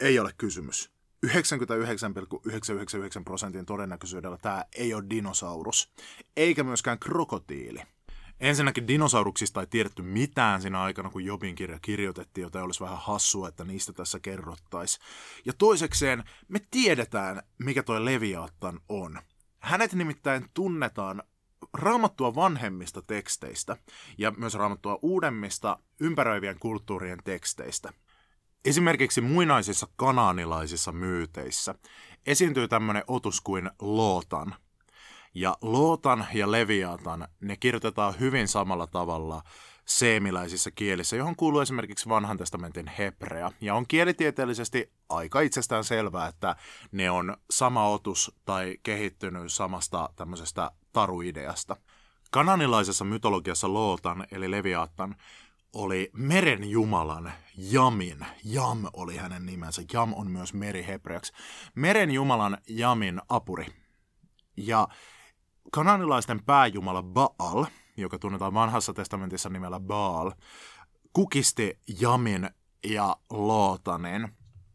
[0.01, 0.91] ei ole kysymys.
[1.23, 5.93] 99,999 prosentin todennäköisyydellä tämä ei ole dinosaurus,
[6.37, 7.83] eikä myöskään krokotiili.
[8.41, 13.49] Ensinnäkin dinosauruksista ei tiedetty mitään siinä aikana, kun Jobin kirja kirjoitettiin, joten olisi vähän hassua,
[13.49, 15.05] että niistä tässä kerrottaisiin.
[15.45, 19.19] Ja toisekseen me tiedetään, mikä toi Leviathan on.
[19.59, 21.23] Hänet nimittäin tunnetaan
[21.73, 23.77] raamattua vanhemmista teksteistä
[24.19, 27.93] ja myös raamattua uudemmista ympäröivien kulttuurien teksteistä.
[28.65, 31.75] Esimerkiksi muinaisissa kanaanilaisissa myyteissä
[32.27, 34.55] esiintyy tämmöinen otus kuin Lootan.
[35.35, 39.43] Ja Lootan ja Leviatan, ne kirjoitetaan hyvin samalla tavalla
[39.85, 43.53] seemiläisissä kielissä, johon kuuluu esimerkiksi vanhan testamentin hebrea.
[43.61, 46.57] Ja on kielitieteellisesti aika itsestään selvää, että
[46.93, 51.77] ne on sama otus tai kehittynyt samasta tämmöisestä taruideasta.
[52.31, 55.17] Kananilaisessa mytologiassa Lootan, eli Leviatan,
[55.73, 58.27] oli meren jumalan Jamin.
[58.45, 59.83] Jam oli hänen nimensä.
[59.93, 61.33] Jam on myös meri hebreaksi.
[61.75, 63.67] Meren jumalan Jamin apuri.
[64.57, 64.89] Ja
[65.73, 70.31] kananilaisten pääjumala Baal, joka tunnetaan vanhassa testamentissa nimellä Baal,
[71.13, 72.51] kukisti Jamin
[72.85, 74.29] ja Lootanin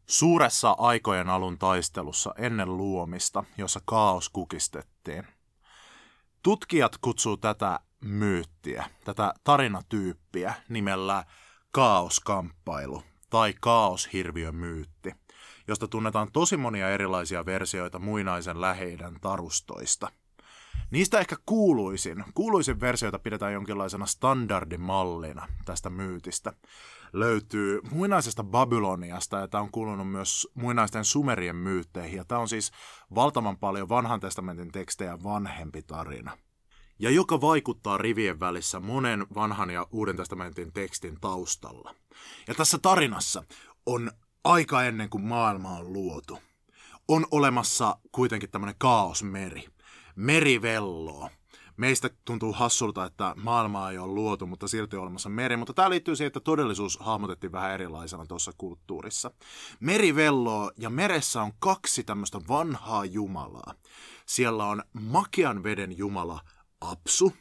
[0.05, 5.27] suuressa aikojen alun taistelussa ennen luomista, jossa kaos kukistettiin.
[6.43, 11.23] Tutkijat kutsuu tätä myyttiä, tätä tarinatyyppiä nimellä
[11.71, 15.11] kaoskamppailu tai kaoshirviömyytti,
[15.67, 20.11] josta tunnetaan tosi monia erilaisia versioita muinaisen läheidän tarustoista.
[20.91, 26.53] Niistä ehkä kuuluisin, kuuluisin versioita pidetään jonkinlaisena standardimallina tästä myytistä.
[27.13, 32.71] Löytyy muinaisesta Babyloniasta ja tämä on kuulunut myös muinaisten sumerien myytteihin ja tämä on siis
[33.15, 36.37] valtavan paljon vanhan testamentin tekstejä vanhempi tarina
[36.99, 41.95] ja joka vaikuttaa rivien välissä monen vanhan ja uuden testamentin tekstin taustalla.
[42.47, 43.43] Ja tässä tarinassa
[43.85, 44.11] on
[44.43, 46.39] aika ennen kuin maailma on luotu.
[47.07, 49.67] On olemassa kuitenkin tämmöinen kaosmeri.
[50.15, 51.29] Meri velloo.
[51.77, 55.57] Meistä tuntuu hassulta, että maailmaa ei ole luotu, mutta silti on olemassa meri.
[55.57, 59.31] Mutta tämä liittyy siihen, että todellisuus hahmotettiin vähän erilaisena tuossa kulttuurissa.
[59.79, 63.73] Meri velloo ja meressä on kaksi tämmöistä vanhaa jumalaa.
[64.25, 66.39] Siellä on makean veden jumala
[66.81, 67.33] Apsu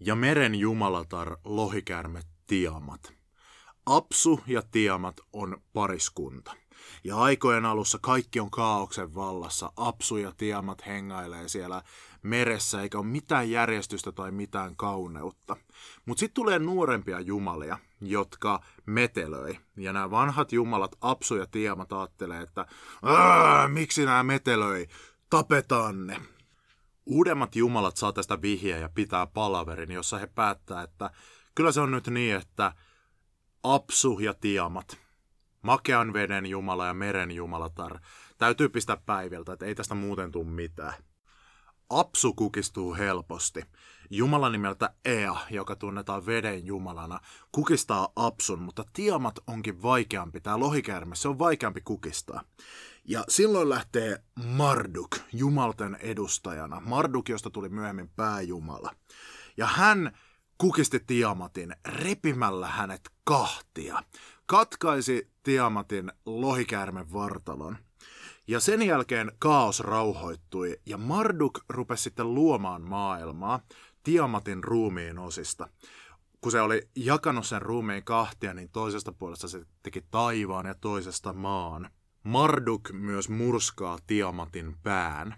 [0.00, 3.12] ja meren jumalatar lohikäärme Tiamat.
[3.86, 6.52] Apsu ja Tiamat on pariskunta.
[7.04, 9.72] Ja aikojen alussa kaikki on kaauksen vallassa.
[9.76, 11.82] Apsu ja Tiamat hengailee siellä
[12.22, 15.56] meressä, eikä ole mitään järjestystä tai mitään kauneutta.
[16.06, 19.58] Mutta sitten tulee nuorempia jumalia, jotka metelöi.
[19.76, 22.66] Ja nämä vanhat jumalat, Apsu ja Tiamat, ajattelee, että
[23.68, 24.86] miksi nämä metelöi,
[25.30, 26.20] tapetaan ne.
[27.06, 31.10] Uudemmat jumalat saa tästä vihjeä ja pitää palaverin, jossa he päättää, että
[31.54, 32.72] kyllä se on nyt niin, että
[33.62, 34.98] Apsu ja Tiamat,
[35.62, 37.98] makean veden jumala ja meren jumalatar,
[38.38, 40.94] täytyy pistää päiviltä, että ei tästä muuten tule mitään.
[41.90, 43.62] Apsu kukistuu helposti.
[44.10, 47.20] Jumala nimeltä Ea, joka tunnetaan veden jumalana,
[47.52, 50.40] kukistaa Apsun, mutta Tiamat onkin vaikeampi.
[50.40, 52.44] Tämä lohikäärme, se on vaikeampi kukistaa.
[53.04, 56.80] Ja silloin lähtee Marduk jumalten edustajana.
[56.80, 58.90] Marduk, josta tuli myöhemmin pääjumala.
[59.56, 60.18] Ja hän
[60.58, 64.02] kukisti Tiamatin repimällä hänet kahtia.
[64.46, 67.78] Katkaisi Tiamatin lohikäärmen vartalon.
[68.46, 73.60] Ja sen jälkeen kaos rauhoittui ja Marduk rupesi sitten luomaan maailmaa
[74.02, 75.68] Tiamatin ruumiin osista.
[76.40, 81.32] Kun se oli jakanut sen ruumiin kahtia, niin toisesta puolesta se teki taivaan ja toisesta
[81.32, 81.90] maan.
[82.22, 85.34] Marduk myös murskaa Tiamatin pään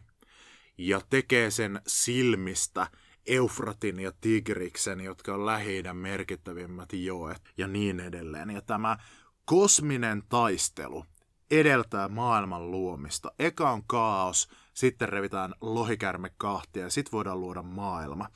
[0.79, 2.87] ja tekee sen silmistä
[3.27, 8.51] Eufratin ja Tigriksen, jotka on lähi merkittävimmät joet ja niin edelleen.
[8.51, 8.97] Ja tämä
[9.45, 11.05] kosminen taistelu
[11.51, 13.33] edeltää maailman luomista.
[13.39, 18.29] Eka on kaos, sitten revitään lohikärme kahtia ja sitten voidaan luoda maailma.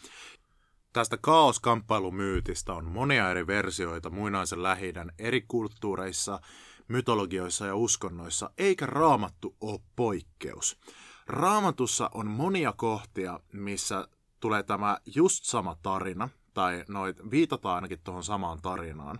[0.92, 6.40] Tästä kaoskamppailumyytistä on monia eri versioita muinaisen lähi eri kulttuureissa,
[6.88, 10.78] mytologioissa ja uskonnoissa, eikä raamattu ole poikkeus.
[11.26, 14.08] Raamatussa on monia kohtia, missä
[14.40, 19.18] tulee tämä just sama tarina, tai noit viitataan ainakin tuohon samaan tarinaan.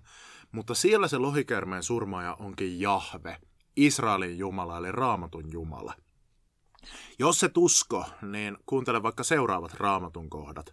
[0.53, 3.39] Mutta siellä se lohikärmeen surmaaja onkin Jahve,
[3.77, 5.95] Israelin Jumala eli Raamatun Jumala.
[7.19, 10.73] Jos se tusko, niin kuuntele vaikka seuraavat Raamatun kohdat.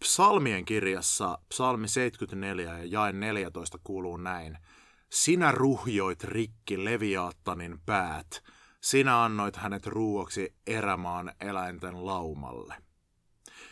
[0.00, 4.58] Psalmien kirjassa psalmi 74 ja jae 14 kuuluu näin.
[5.16, 8.42] Sinä ruhjoit rikki Leviaattanin päät.
[8.80, 12.74] Sinä annoit hänet ruuaksi erämaan eläinten laumalle.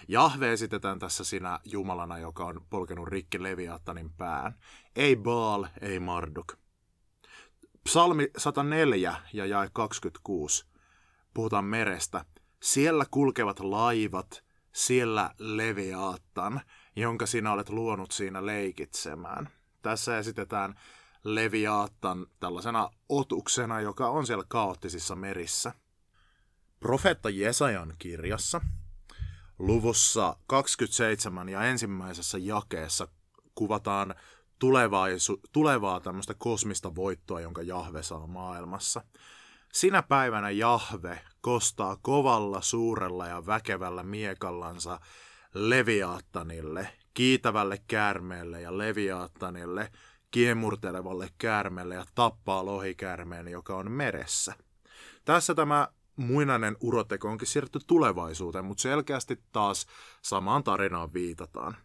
[0.08, 4.54] Jahve esitetään tässä sinä Jumalana, joka on polkenut rikki Leviaattanin pään.
[4.96, 6.52] Ei Baal, ei Marduk.
[7.84, 10.66] Psalmi 104 ja jae 26.
[11.34, 12.24] Puhutaan merestä.
[12.62, 16.60] Siellä kulkevat laivat, siellä Leviaattan,
[16.96, 19.48] jonka sinä olet luonut siinä leikitsemään.
[19.82, 20.74] Tässä esitetään
[21.24, 25.72] Leviaattan tällaisena otuksena, joka on siellä kaoottisissa merissä.
[26.80, 28.60] Profeetta Jesajan kirjassa
[29.58, 33.08] luvussa 27 ja ensimmäisessä jakeessa
[33.54, 34.14] kuvataan
[34.58, 39.04] tulevaisu, tulevaa tämmöistä kosmista voittoa, jonka Jahve saa maailmassa.
[39.72, 45.00] Sinä päivänä Jahve kostaa kovalla, suurella ja väkevällä miekallansa
[45.54, 49.90] Leviaattanille, kiitävälle käärmeelle ja Leviaattanille,
[50.34, 54.54] kiemurtelevalle käärmeelle ja tappaa lohikäärmeen, joka on meressä.
[55.24, 59.86] Tässä tämä muinainen uroteko onkin siirretty tulevaisuuteen, mutta selkeästi taas
[60.22, 61.76] samaan tarinaan viitataan.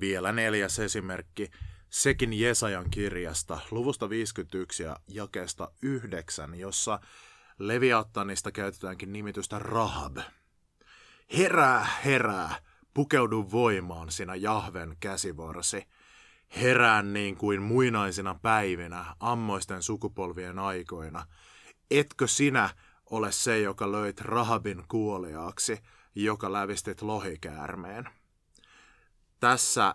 [0.00, 1.50] Vielä neljäs esimerkki,
[1.90, 7.00] sekin Jesajan kirjasta, luvusta 51 ja jakeesta 9, jossa
[7.58, 10.16] Leviattanista käytetäänkin nimitystä Rahab.
[11.38, 12.54] Herää, herää,
[12.94, 15.86] pukeudu voimaan sinä Jahven käsivarsi.
[16.60, 21.26] Herää niin kuin muinaisina päivinä, ammoisten sukupolvien aikoina.
[21.90, 22.70] Etkö sinä
[23.10, 25.78] ole se, joka löit Rahabin kuoliaaksi,
[26.14, 28.08] joka lävistit lohikäärmeen?
[29.40, 29.94] Tässä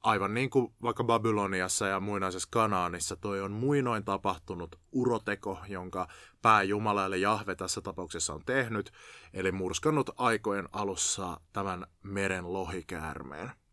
[0.00, 6.08] aivan niin kuin vaikka Babyloniassa ja muinaisessa Kanaanissa, toi on muinoin tapahtunut uroteko, jonka
[6.42, 8.92] pääjumala eli Jahve tässä tapauksessa on tehnyt,
[9.32, 13.63] eli murskannut aikojen alussa tämän meren lohikäärmeen.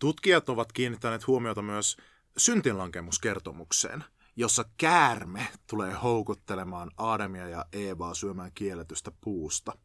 [0.00, 1.96] Tutkijat ovat kiinnittäneet huomiota myös
[2.36, 4.04] syntinlankemuskertomukseen,
[4.36, 9.72] jossa käärme tulee houkuttelemaan Adamia ja Eevaa syömään kielletystä puusta–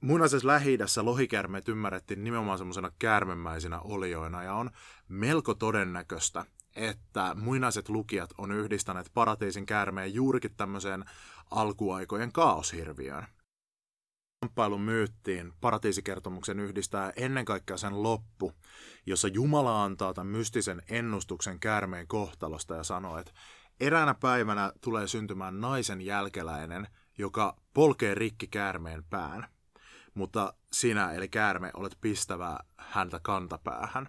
[0.00, 4.70] muinaisessa lähi lohikärmeet ymmärrettiin nimenomaan semmoisena käärmemäisinä olioina ja on
[5.08, 6.44] melko todennäköistä,
[6.76, 11.04] että muinaiset lukijat on yhdistäneet paratiisin käärmeen juurikin tämmöiseen
[11.50, 13.26] alkuaikojen kaoshirviöön.
[14.40, 18.52] Kamppailun myyttiin paratiisikertomuksen yhdistää ennen kaikkea sen loppu,
[19.06, 23.32] jossa Jumala antaa tämän mystisen ennustuksen käärmeen kohtalosta ja sanoo, että
[23.80, 26.86] eräänä päivänä tulee syntymään naisen jälkeläinen,
[27.18, 29.48] joka polkee rikki käärmeen pään–
[30.16, 34.08] mutta sinä, eli käärme, olet pistävä häntä kantapäähän.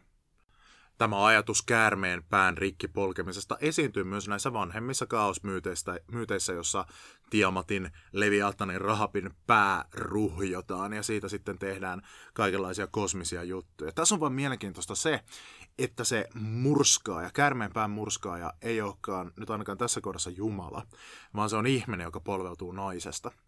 [0.98, 6.86] Tämä ajatus käärmeen pään rikki polkemisesta esiintyy myös näissä vanhemmissa kaosmyyteissä, jossa
[7.30, 12.02] Tiamatin, Leviatanin, Rahapin pää ruhjotaan ja siitä sitten tehdään
[12.34, 13.92] kaikenlaisia kosmisia juttuja.
[13.92, 15.24] Tässä on vain mielenkiintoista se,
[15.78, 20.88] että se murskaaja, käärmeen pään murskaaja ei olekaan nyt ainakaan tässä kohdassa Jumala,
[21.36, 23.32] vaan se on ihminen, joka polveutuu naisesta–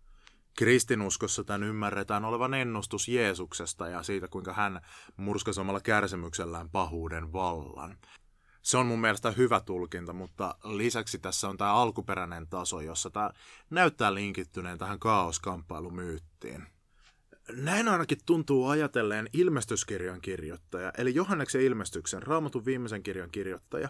[0.60, 4.82] Kristinuskossa tämän ymmärretään olevan ennustus Jeesuksesta ja siitä, kuinka hän
[5.18, 7.98] murskasi omalla kärsimyksellään pahuuden vallan.
[8.70, 13.30] Se on mun mielestä hyvä tulkinta, mutta lisäksi tässä on tämä alkuperäinen taso, jossa tämä
[13.70, 16.68] näyttää linkittyneen tähän kaoskamppailu-myyttiin.
[17.52, 23.90] Näin ainakin tuntuu ajatelleen ilmestyskirjan kirjoittaja, eli Johanneksen ilmestyksen, raamatun viimeisen kirjan kirjoittaja,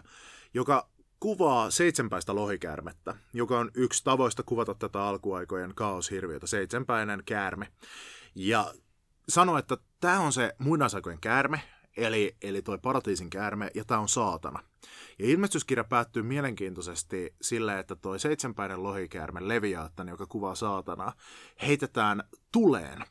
[0.54, 0.88] joka
[1.20, 7.68] kuvaa seitsemänpäistä lohikäärmettä, joka on yksi tavoista kuvata tätä alkuaikojen kaoshirviötä, seitsemänpäinen käärme.
[8.34, 8.74] Ja
[9.28, 11.60] sanoi, että tämä on se muinaisaikojen käärme,
[12.06, 14.62] eli, eli toi paratiisin käärme, ja tämä on saatana.
[15.18, 21.12] Ja ilmestyskirja päättyy mielenkiintoisesti sillä, että toi seitsemänpäinen lohikäärme, Leviaattan, joka kuvaa saatanaa,
[21.62, 23.04] heitetään tuleen.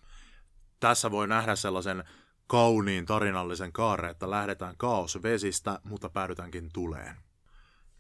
[0.80, 2.04] Tässä voi nähdä sellaisen
[2.48, 7.16] kauniin tarinallisen kaareen, että lähdetään kaosvesistä, mutta päädytäänkin tuleen.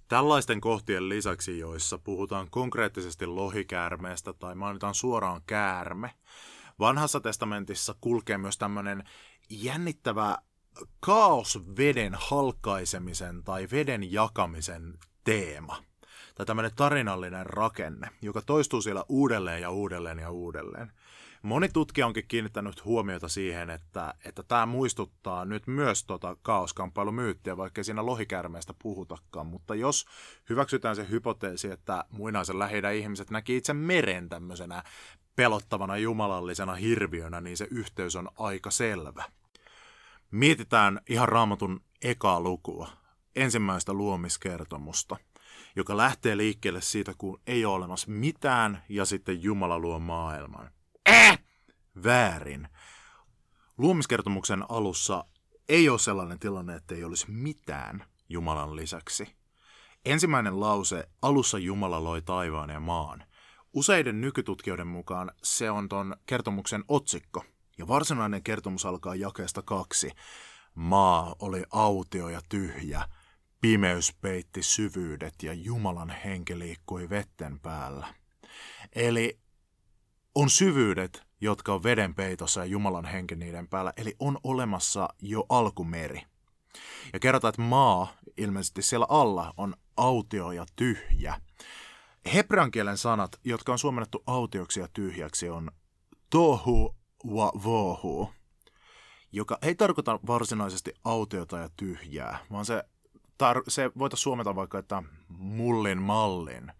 [0.08, 6.12] Tällaisten kohtien lisäksi, joissa puhutaan konkreettisesti lohikäärmeestä tai mainitaan suoraan käärme,
[6.80, 9.04] vanhassa testamentissa kulkee myös tämmöinen
[9.50, 10.38] jännittävä
[11.00, 15.84] kaos veden halkaisemisen tai veden jakamisen teema.
[16.36, 20.92] Tai tämmöinen tarinallinen rakenne, joka toistuu siellä uudelleen ja uudelleen ja uudelleen.
[21.42, 27.84] Moni tutkija onkin kiinnittänyt huomiota siihen, että, että tämä muistuttaa nyt myös tota kaoskamppailu-myyttiä, vaikka
[27.84, 29.48] siinä lohikärmeestä puhutakaan.
[29.48, 30.06] Mutta jos
[30.50, 34.84] hyväksytään se hypoteesi, että muinaisen lähi ihmiset näki itse meren tämmöisenä
[35.36, 39.24] pelottavana jumalallisena hirviönä, niin se yhteys on aika selvä.
[40.32, 42.90] Mietitään ihan raamatun ekaa lukua,
[43.36, 45.18] ensimmäistä luomiskertomusta,
[45.76, 50.72] joka lähtee liikkeelle siitä, kun ei ole olemassa mitään ja sitten Jumala luo maailman.
[51.10, 51.40] Äh!
[52.04, 52.68] Väärin.
[53.78, 55.26] Luomiskertomuksen alussa
[55.70, 59.36] ei ole sellainen tilanne, että ei olisi mitään Jumalan lisäksi.
[60.06, 63.24] Ensimmäinen lause, alussa Jumala loi taivaan ja maan.
[63.74, 67.46] Useiden nykytutkijoiden mukaan se on ton kertomuksen otsikko.
[67.80, 70.12] Ja varsinainen kertomus alkaa jakeesta kaksi.
[70.76, 73.08] Maa oli autio ja tyhjä.
[73.62, 78.14] Pimeys peitti syvyydet ja Jumalan henki liikkui vetten päällä.
[78.96, 79.40] Eli
[80.36, 83.94] on syvyydet, jotka on veden peitossa ja Jumalan henki niiden päällä.
[83.98, 86.22] Eli on olemassa jo alkumeri.
[87.14, 88.08] Ja kerrotaan, että maa
[88.38, 91.42] ilmeisesti siellä alla on autio ja tyhjä.
[92.34, 95.72] Hebrean kielen sanat, jotka on suomennettu autioksi ja tyhjäksi, on
[96.30, 98.34] tohu wa vohu,
[99.32, 102.84] joka ei tarkoita varsinaisesti autiota ja tyhjää, vaan se,
[103.44, 106.72] tar- se voitaisiin suometa vaikka, että mullin mallin,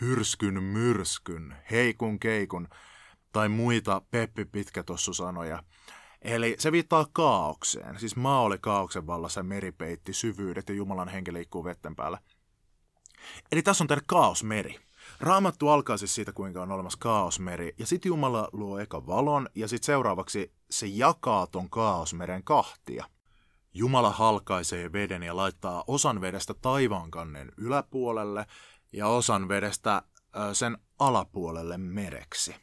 [0.00, 2.68] hyrskyn myrskyn, heikun keikun
[3.32, 5.62] tai muita Peppi Pitkätossu-sanoja.
[6.22, 7.98] Eli se viittaa kaaukseen.
[7.98, 12.18] Siis maa oli kaauksen vallassa meri peitti syvyydet ja Jumalan henki liikkuu vetten päällä.
[13.52, 14.78] Eli tässä on teille kaosmeri.
[15.22, 19.68] Raamattu alkaa siis siitä, kuinka on olemassa kaosmeri, ja sitten Jumala luo eka valon, ja
[19.68, 23.04] sitten seuraavaksi se jakaa ton kaosmeren kahtia.
[23.74, 28.46] Jumala halkaisee veden ja laittaa osan vedestä taivaankannen yläpuolelle
[28.92, 30.02] ja osan vedestä
[30.52, 32.54] sen alapuolelle mereksi.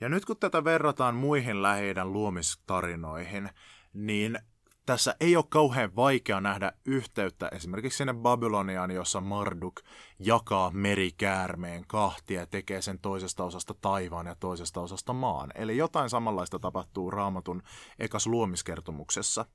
[0.00, 3.50] Ja nyt kun tätä verrataan muihin läheidän luomistarinoihin,
[3.92, 4.38] niin
[4.86, 9.80] tässä ei ole kauhean vaikea nähdä yhteyttä esimerkiksi sinne Babyloniaan, jossa Marduk
[10.18, 15.50] jakaa merikäärmeen kahtia ja tekee sen toisesta osasta taivaan ja toisesta osasta maan.
[15.54, 17.62] Eli jotain samanlaista tapahtuu Raamatun
[17.98, 19.46] ekas luomiskertomuksessa,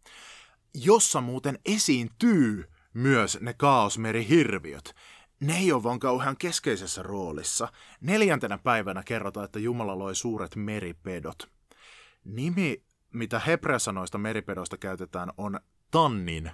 [0.74, 4.96] jossa muuten esiintyy myös ne kaosmerihirviöt
[5.40, 7.68] ne ei ole vaan kauhean keskeisessä roolissa.
[8.02, 11.50] Neljäntenä päivänä kerrotaan, että Jumala loi suuret meripedot.
[12.26, 12.84] Nimi,
[13.14, 15.60] mitä hebreasanoista meripedoista käytetään, on
[15.92, 16.52] tannin.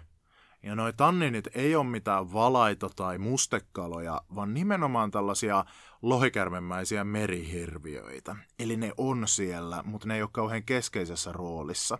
[0.63, 5.65] Ja noi tanninit ei ole mitään valaito tai mustekaloja, vaan nimenomaan tällaisia
[6.01, 8.35] lohikärmemäisiä merihirviöitä.
[8.59, 11.97] Eli ne on siellä, mutta ne ei ole kauhean keskeisessä roolissa.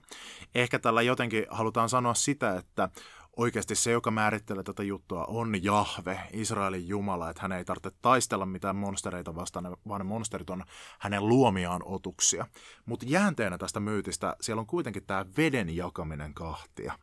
[0.55, 2.89] Ehkä tällä jotenkin halutaan sanoa sitä, että
[3.37, 8.45] oikeasti se, joka määrittelee tätä juttua, on Jahve, Israelin Jumala, että hän ei tarvitse taistella
[8.45, 10.63] mitään monstereita vastaan, vaan ne monsterit on
[10.99, 12.47] hänen luomiaan otuksia.
[12.85, 16.99] Mutta jäänteenä tästä myytistä siellä on kuitenkin tämä veden jakaminen kahtia.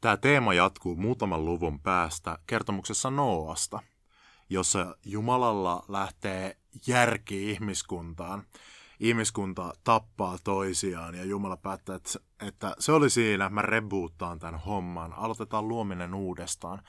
[0.00, 3.80] Tämä teema jatkuu muutaman luvun päästä kertomuksessa Noasta,
[4.50, 6.56] jossa Jumalalla lähtee
[6.86, 8.42] järki ihmiskuntaan
[9.00, 15.12] ihmiskunta tappaa toisiaan ja Jumala päättää, että, että se oli siinä, mä rebootaan tämän homman,
[15.12, 16.82] aloitetaan luominen uudestaan.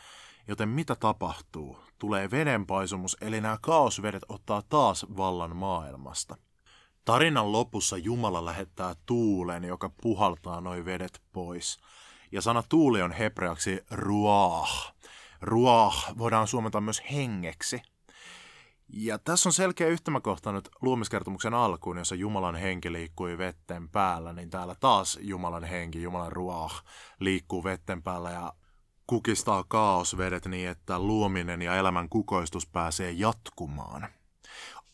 [0.48, 1.80] Joten mitä tapahtuu?
[1.98, 6.36] Tulee vedenpaisumus, eli nämä kaosvedet ottaa taas vallan maailmasta.
[7.06, 11.78] Tarinan lopussa Jumala lähettää tuulen, joka puhaltaa noin vedet pois.
[12.32, 14.94] Ja sana tuuli on hebreaksi ruah.
[15.42, 17.82] Ruah voidaan suomentaa myös hengeksi.
[18.90, 24.50] Ja tässä on selkeä yhtymäkohta nyt luomiskertomuksen alkuun, jossa Jumalan henki liikkui vetten päällä, niin
[24.50, 26.84] täällä taas Jumalan henki, Jumalan ruah,
[27.20, 28.54] liikkuu vetten päällä ja
[29.08, 34.08] kukistaa kaosvedet niin, että luominen ja elämän kukoistus pääsee jatkumaan.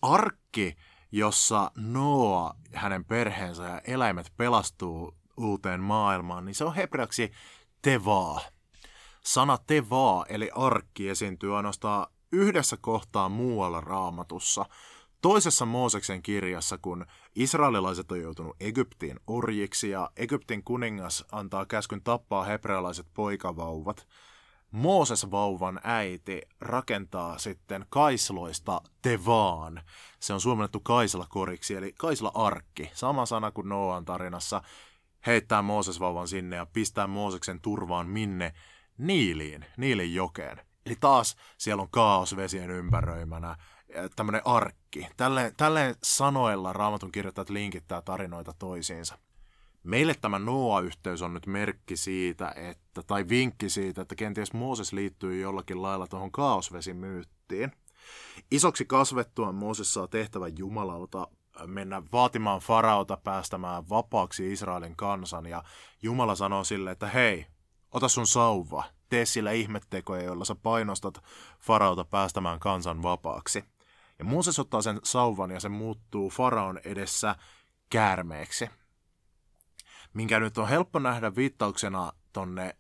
[0.02, 0.76] Arkki,
[1.12, 7.32] jossa Noa, hänen perheensä ja eläimet pelastuu uuteen maailmaan, niin se on hebreaksi
[7.82, 8.42] tevaa.
[9.24, 14.66] Sana tevaa, eli arkki, esiintyy ainoastaan yhdessä kohtaa muualla raamatussa,
[15.22, 17.06] toisessa Mooseksen kirjassa, kun
[17.36, 24.08] israelilaiset on joutunut Egyptiin orjiksi ja Egyptin kuningas antaa käskyn tappaa hebrealaiset poikavauvat,
[24.74, 29.82] Mooses vauvan äiti rakentaa sitten kaisloista tevaan.
[30.20, 32.92] Se on suomennettu kaisla-koriksi, eli kaisla-arkki.
[32.94, 34.62] Sama sana kuin Noan tarinassa.
[35.26, 38.54] Heittää Mooses vauvan sinne ja pistää Mooseksen turvaan minne?
[38.98, 40.73] Niiliin, Niilin jokeen.
[40.86, 43.56] Eli taas siellä on kaos vesien ympäröimänä,
[44.16, 45.08] tämmöinen arkki.
[45.18, 49.18] Tälleen, tälleen sanoilla raamatun kirjoittajat linkittää tarinoita toisiinsa.
[49.84, 55.42] Meille tämä Noa-yhteys on nyt merkki siitä, että, tai vinkki siitä, että kenties Mooses liittyy
[55.42, 57.72] jollakin lailla tuohon kaosvesimyyttiin.
[58.52, 61.28] Isoksi kasvettua Mooses saa tehtävän Jumalalta
[61.66, 65.64] mennä vaatimaan faraota päästämään vapaaksi Israelin kansan, ja
[66.02, 67.46] Jumala sanoo sille, että hei,
[67.92, 71.24] ota sun sauva, tee sillä ihmettekoja, joilla sä painostat
[71.60, 73.64] farauta päästämään kansan vapaaksi.
[74.20, 77.36] Ja Mooses ottaa sen sauvan ja se muuttuu faraon edessä
[77.90, 78.70] käärmeeksi.
[80.14, 82.76] Minkä nyt on helppo nähdä viittauksena tonne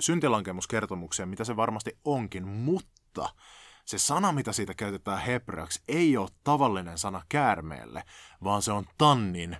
[0.00, 3.28] syntilankemuskertomukseen, mitä se varmasti onkin, mutta
[3.84, 8.04] se sana, mitä siitä käytetään hebreaksi, ei ole tavallinen sana käärmeelle,
[8.44, 9.56] vaan se on tannin,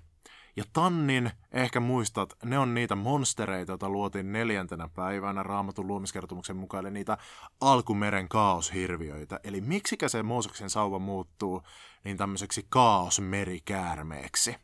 [0.57, 6.87] ja Tannin, ehkä muistat, ne on niitä monstereita, joita luotiin neljäntenä päivänä raamatun luomiskertomuksen mukaan,
[6.87, 7.19] eli niitä
[7.61, 9.41] alkumeren kaoshirviöitä.
[9.45, 11.63] Eli miksikä se Mooseksen sauva muuttuu
[12.05, 14.57] niin tämmöiseksi kaosmerikäärmeeksi.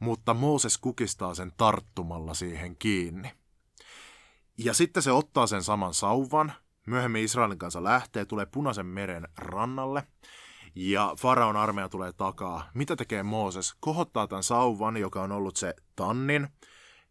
[0.00, 3.32] Mutta Mooses kukistaa sen tarttumalla siihen kiinni.
[4.58, 6.52] Ja sitten se ottaa sen saman sauvan,
[6.86, 10.02] myöhemmin Israelin kanssa lähtee, tulee punaisen meren rannalle
[10.76, 12.70] ja Faraon armeija tulee takaa.
[12.74, 13.74] Mitä tekee Mooses?
[13.80, 16.48] Kohottaa tämän sauvan, joka on ollut se tannin,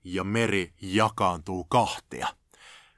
[0.03, 2.27] ja meri jakaantuu kahtia.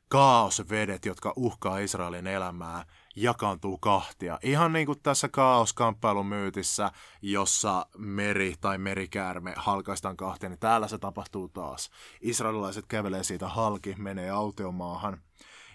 [0.10, 4.40] Kaosvedet, jotka uhkaa Israelin elämää, jakaantuu kahtia.
[4.44, 6.92] Ihan niin kuin tässä kaoskamppailun myytissä,
[7.22, 11.90] jossa meri tai merikäärme halkaistaan kahtia, niin täällä se tapahtuu taas.
[12.22, 15.22] Israelilaiset kävelee siitä halki, menee autiomaahan.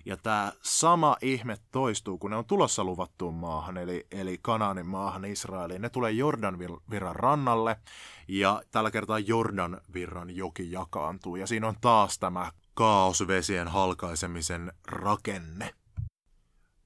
[0.05, 5.25] Ja tämä sama ihme toistuu, kun ne on tulossa luvattuun maahan, eli, eli Kanaanin maahan
[5.25, 5.83] Israeliin.
[5.83, 6.59] Ne tulee Jordan
[6.91, 7.77] virran rannalle,
[8.29, 11.37] ja tällä kertaa Jordan virran joki jakaantuu.
[11.37, 15.75] Ja siinä on taas tämä kaosvesien halkaisemisen rakenne.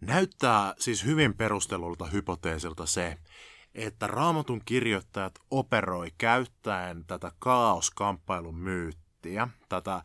[0.01, 3.19] Näyttää siis hyvin perustelulta hypoteesilta se,
[3.75, 10.03] että raamatun kirjoittajat operoi käyttäen tätä kaoskamppailun myyttiä, tätä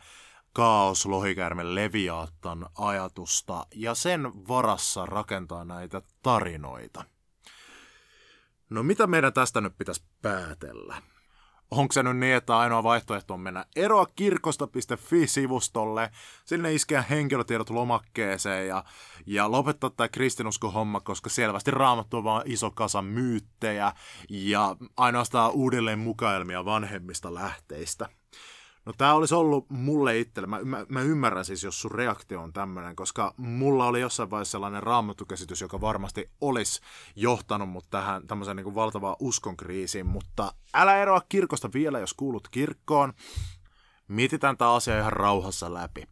[0.53, 7.03] kaos lohikärmen leviaattan ajatusta ja sen varassa rakentaa näitä tarinoita.
[8.69, 11.01] No mitä meidän tästä nyt pitäisi päätellä?
[11.71, 16.11] onko se nyt niin, että ainoa vaihtoehto on mennä eroakirkosta.fi-sivustolle,
[16.45, 18.83] sinne iskeä henkilötiedot lomakkeeseen ja,
[19.25, 23.93] ja lopettaa tämä kristinusko-homma, koska selvästi raamattu on vaan iso kasa myyttejä
[24.29, 28.09] ja ainoastaan uudelleen mukailmia vanhemmista lähteistä.
[28.85, 32.53] No tämä olisi ollut mulle itselle, mä, mä, mä ymmärrän siis, jos sun reaktio on
[32.53, 36.81] tämmöinen, koska mulla oli jossain vaiheessa sellainen raamattukäsitys, joka varmasti olisi
[37.15, 43.13] johtanut mut tähän tämmöiseen niin valtavaan uskonkriisiin, mutta älä eroa kirkosta vielä, jos kuulut kirkkoon.
[44.07, 46.07] Mietitään tämä asia ihan rauhassa läpi.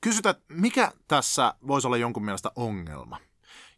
[0.00, 3.18] Kysytään, mikä tässä voisi olla jonkun mielestä ongelma?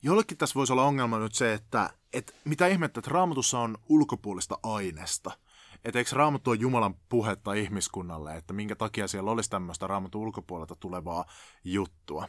[0.03, 4.59] Jollekin tässä voisi olla ongelma nyt se, että, että mitä ihmettä, että raamatussa on ulkopuolista
[4.63, 5.31] aineesta–
[5.85, 10.77] että eikö Raamattu ole Jumalan puhetta ihmiskunnalle, että minkä takia siellä olisi tämmöistä Raamatun ulkopuolelta
[10.77, 11.25] tulevaa
[11.65, 12.29] juttua.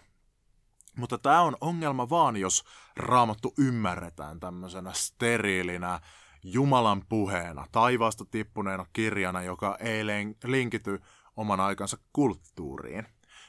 [0.97, 2.63] Mutta tämä on ongelma vaan, jos
[2.95, 5.99] Raamattu ymmärretään tämmöisenä steriilinä
[6.43, 10.03] Jumalan puheena, taivaasta tippuneena kirjana, joka ei
[10.43, 11.01] linkity
[11.35, 13.07] oman aikansa kulttuuriin.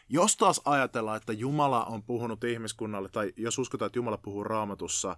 [0.09, 5.16] Jos taas ajatellaan, että Jumala on puhunut ihmiskunnalle, tai jos uskotaan, että Jumala puhuu raamatussa,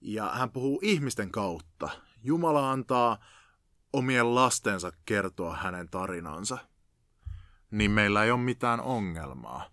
[0.00, 1.88] ja hän puhuu ihmisten kautta,
[2.22, 3.18] Jumala antaa
[3.94, 6.58] omien lastensa kertoa hänen tarinansa,
[7.70, 9.70] niin meillä ei ole mitään ongelmaa.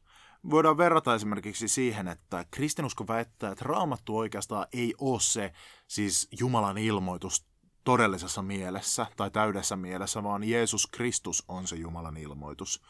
[0.50, 5.54] Voidaan verrata esimerkiksi siihen, että kristinusko väittää, että raamattu oikeastaan ei ole se
[5.88, 7.46] siis Jumalan ilmoitus
[7.84, 12.82] todellisessa mielessä tai täydessä mielessä, vaan Jeesus Kristus on se Jumalan ilmoitus.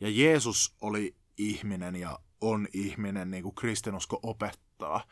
[0.00, 5.04] Ja Jeesus oli ihminen ja on ihminen, niin kuin kristinusko opettaa.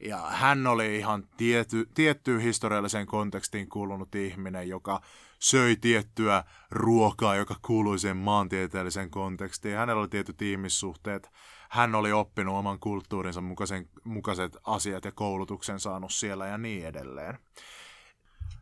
[0.00, 5.00] Ja hän oli ihan tiety, tiettyyn historialliseen kontekstiin kuulunut ihminen, joka
[5.38, 9.76] söi tiettyä ruokaa, joka kuului sen maantieteelliseen kontekstiin.
[9.76, 11.30] Hänellä oli tietyt ihmissuhteet.
[11.68, 17.38] Hän oli oppinut oman kulttuurinsa mukaisen, mukaiset asiat ja koulutuksen saanut siellä ja niin edelleen.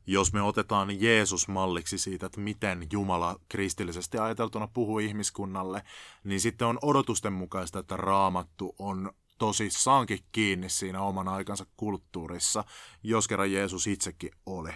[0.07, 5.83] Jos me otetaan Jeesus malliksi siitä, että miten Jumala kristillisesti ajateltuna puhuu ihmiskunnalle,
[6.25, 12.65] niin sitten on odotusten mukaista, että raamattu on tosissaankin kiinni siinä oman aikansa kulttuurissa,
[13.03, 14.71] jos kerran Jeesus itsekin oli.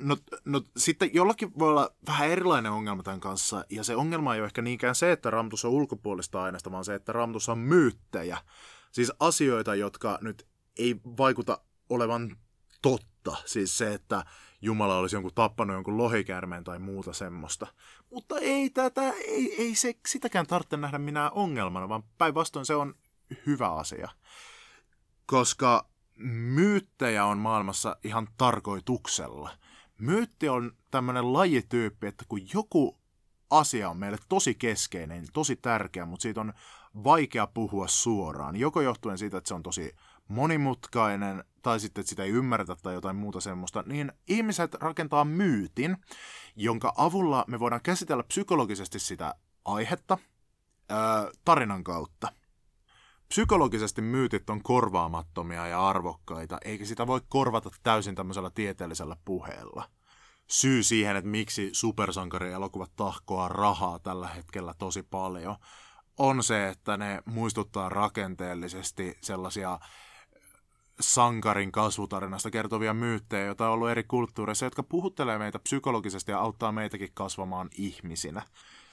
[0.00, 4.40] No, no sitten jollakin voi olla vähän erilainen ongelma tämän kanssa, ja se ongelma ei
[4.40, 8.38] ole ehkä niinkään se, että Raamatus on ulkopuolista aineesta, vaan se, että Raamatus on myyttejä.
[8.92, 10.46] Siis asioita, jotka nyt
[10.78, 11.58] ei vaikuta
[11.88, 12.36] olevan
[12.82, 13.36] totta.
[13.44, 14.24] Siis se, että
[14.62, 17.66] Jumala olisi jonkun tappanut jonkun lohikäärmeen tai muuta semmoista.
[18.10, 22.94] Mutta ei tätä, ei, ei se, sitäkään tarvitse nähdä minä ongelmana, vaan päinvastoin se on
[23.46, 24.08] hyvä asia.
[25.26, 25.86] Koska
[26.54, 29.50] myyttejä on maailmassa ihan tarkoituksella.
[29.98, 32.98] Myytti on tämmöinen lajityyppi, että kun joku
[33.50, 36.52] asia on meille tosi keskeinen, tosi tärkeä, mutta siitä on
[37.04, 38.56] vaikea puhua suoraan.
[38.56, 39.96] Joko johtuen siitä, että se on tosi
[40.28, 45.96] monimutkainen, tai sitten, että sitä ei ymmärretä tai jotain muuta semmoista, niin ihmiset rakentaa myytin,
[46.56, 50.18] jonka avulla me voidaan käsitellä psykologisesti sitä aihetta
[50.88, 52.32] ää, tarinan kautta.
[53.28, 59.88] Psykologisesti myytit on korvaamattomia ja arvokkaita, eikä sitä voi korvata täysin tämmöisellä tieteellisellä puheella.
[60.46, 65.56] Syy siihen, että miksi supersankarielokuvat tahkoaa rahaa tällä hetkellä tosi paljon,
[66.18, 69.78] on se, että ne muistuttaa rakenteellisesti sellaisia
[71.00, 76.72] sankarin kasvutarinasta kertovia myyttejä, joita on ollut eri kulttuureissa, jotka puhuttelee meitä psykologisesti ja auttaa
[76.72, 78.42] meitäkin kasvamaan ihmisinä.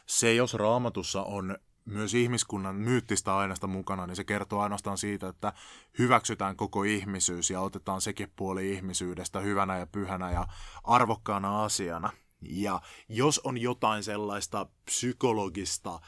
[0.05, 5.53] Se, jos raamatussa on myös ihmiskunnan myyttistä aineesta mukana, niin se kertoo ainoastaan siitä, että
[5.99, 10.47] hyväksytään koko ihmisyys ja otetaan sekin puoli ihmisyydestä hyvänä ja pyhänä ja
[10.84, 12.09] arvokkaana asiana.
[12.41, 15.99] Ja jos on jotain sellaista psykologista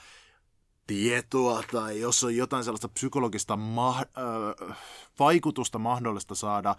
[0.88, 4.78] tietoa tai jos on jotain sellaista psykologista ma- äh,
[5.19, 6.76] vaikutusta mahdollista saada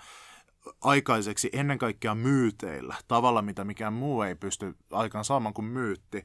[0.81, 6.25] aikaiseksi ennen kaikkea myyteillä, tavalla mitä mikään muu ei pysty aikaan saamaan kuin myytti,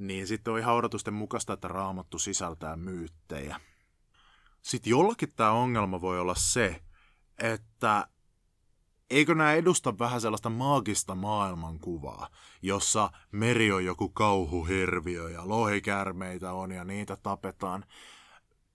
[0.00, 3.60] niin sitten on ihan odotusten mukaista, että raamattu sisältää myyttejä.
[4.62, 6.82] Sitten jollakin tämä ongelma voi olla se,
[7.38, 8.06] että
[9.10, 12.28] eikö nämä edusta vähän sellaista maagista maailmankuvaa,
[12.62, 17.84] jossa meri on joku kauhuhirviö ja lohikärmeitä on ja niitä tapetaan.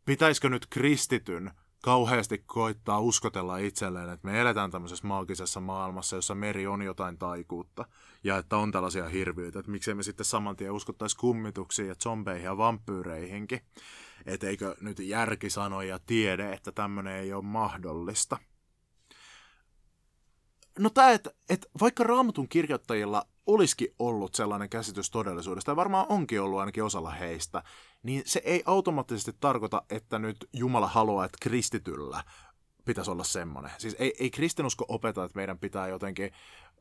[0.05, 1.51] Pitäisikö nyt kristityn
[1.84, 7.86] kauheasti koittaa uskotella itselleen, että me eletään tämmöisessä maagisessa maailmassa, jossa meri on jotain taikuutta
[8.26, 12.45] ja että on tällaisia hirviöitä, että miksei me sitten saman tien uskottaisi kummituksiin ja zombeihin
[12.45, 13.61] ja vampyyreihinkin.
[14.26, 18.38] Että eikö nyt järki sano ja tiede, että tämmöinen ei ole mahdollista.
[20.80, 26.41] No tämä, että, että vaikka raamatun kirjoittajilla olisikin ollut sellainen käsitys todellisuudesta, ja varmaan onkin
[26.41, 27.63] ollut ainakin osalla heistä,
[28.03, 32.23] niin se ei automaattisesti tarkoita, että nyt Jumala haluaa, että kristityllä
[32.86, 33.71] pitäisi olla semmoinen.
[33.78, 36.32] Siis ei, ei kristinusko opeta, että meidän pitää jotenkin,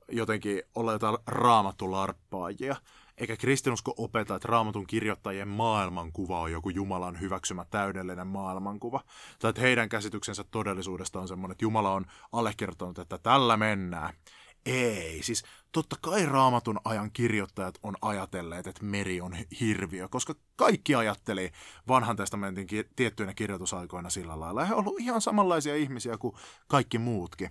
[0.09, 2.77] jotenkin olla jotain raamattularppaajia,
[3.19, 9.01] eikä kristinusko opeta, että raamatun kirjoittajien maailmankuva on joku Jumalan hyväksymä täydellinen maailmankuva.
[9.39, 14.15] Tai että heidän käsityksensä todellisuudesta on semmoinen, että Jumala on allekirjoittanut, että tällä mennään.
[14.67, 15.43] Ei, siis
[15.73, 21.51] totta kai raamatun ajan kirjoittajat on ajatelleet, että meri on hirviö, koska kaikki ajatteli
[21.89, 24.65] vanhan testamentin tiettyinä kirjoitusaikoina sillä lailla.
[24.65, 26.35] He ovat ihan samanlaisia ihmisiä kuin
[26.69, 27.51] kaikki muutkin.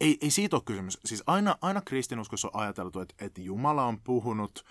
[0.00, 0.98] Ei, ei siitä ole kysymys.
[1.04, 4.64] Siis aina, aina kristinuskossa on ajateltu, että, että Jumala on puhunut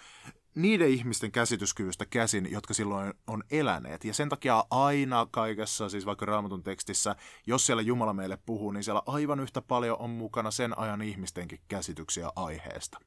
[0.56, 4.06] niiden ihmisten käsityskyvystä käsin, jotka silloin on eläneet.
[4.06, 7.16] Ja sen takia aina kaikessa, siis vaikka raamatun tekstissä,
[7.48, 11.60] jos siellä Jumala meille puhuu, niin siellä aivan yhtä paljon on mukana sen ajan ihmistenkin
[11.68, 13.00] käsityksiä aiheesta.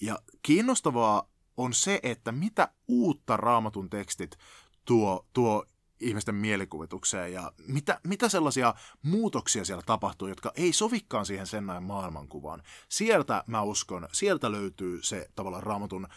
[0.00, 4.38] Ja kiinnostavaa on se, että mitä uutta raamatun tekstit
[4.84, 5.64] tuo, tuo
[6.02, 11.82] ihmisten mielikuvitukseen ja mitä, mitä sellaisia muutoksia siellä tapahtuu, jotka ei sovikaan siihen sen näin
[11.82, 12.62] maailmankuvaan.
[12.88, 16.08] Sieltä mä uskon, sieltä löytyy se tavallaan raamatun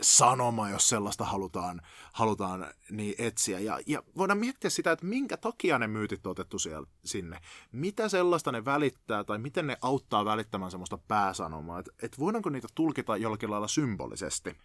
[0.00, 1.80] sanoma, jos sellaista halutaan,
[2.12, 3.58] halutaan niin etsiä.
[3.58, 7.40] Ja, ja voidaan miettiä sitä, että minkä takia ne myytit on otettu siellä, sinne.
[7.72, 11.78] Mitä sellaista ne välittää tai miten ne auttaa välittämään semmoista pääsanomaa.
[11.78, 14.56] Että et voidaanko niitä tulkita jollakin lailla symbolisesti.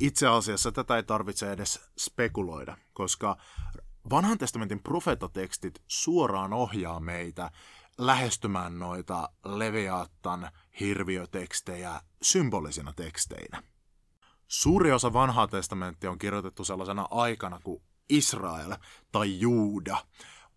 [0.00, 3.36] Itse asiassa tätä ei tarvitse edes spekuloida, koska
[4.10, 7.50] vanhan testamentin profeetatekstit suoraan ohjaa meitä
[7.98, 10.50] lähestymään noita Leviattan
[10.80, 13.62] hirviötekstejä symbolisina teksteinä.
[14.48, 18.74] Suuri osa vanhaa testamenttia on kirjoitettu sellaisena aikana, kun Israel
[19.12, 19.96] tai Juuda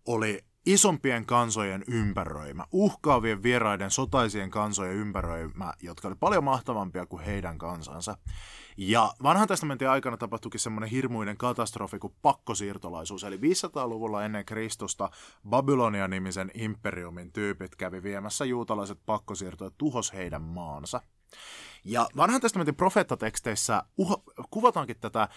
[0.06, 7.58] oli isompien kansojen ympäröimä, uhkaavien vieraiden sotaisien kansojen ympäröimä, jotka oli paljon mahtavampia kuin heidän
[7.58, 8.16] kansansa.
[8.76, 15.10] Ja vanhan testamentin aikana tapahtuikin semmoinen hirmuinen katastrofi kuin pakkosiirtolaisuus, eli 500-luvulla ennen Kristusta
[15.48, 21.00] Babylonia-nimisen imperiumin tyypit kävi viemässä juutalaiset pakkosiirtoja tuhos heidän maansa.
[21.88, 25.28] Ja vanhan testamentin profeettateksteissä uh, kuvataankin tätä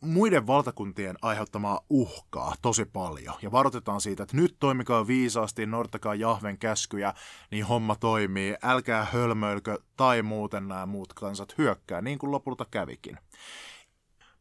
[0.00, 3.34] muiden valtakuntien aiheuttamaa uhkaa tosi paljon.
[3.42, 7.14] Ja varoitetaan siitä, että nyt toimikaa viisaasti, noudattakaa Jahven käskyjä,
[7.50, 8.56] niin homma toimii.
[8.62, 13.18] Älkää hölmöilkö tai muuten nämä muut kansat hyökkää, niin kuin lopulta kävikin.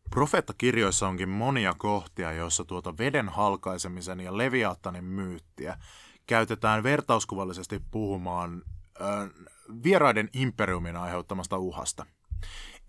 [0.09, 5.77] Profeettakirjoissa onkin monia kohtia, joissa tuota veden halkaisemisen ja leviattanin myyttiä
[6.27, 8.61] käytetään vertauskuvallisesti puhumaan
[9.83, 12.05] vieraiden imperiumin aiheuttamasta uhasta.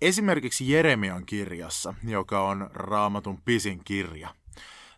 [0.00, 4.34] Esimerkiksi Jeremian kirjassa, joka on raamatun pisin kirja,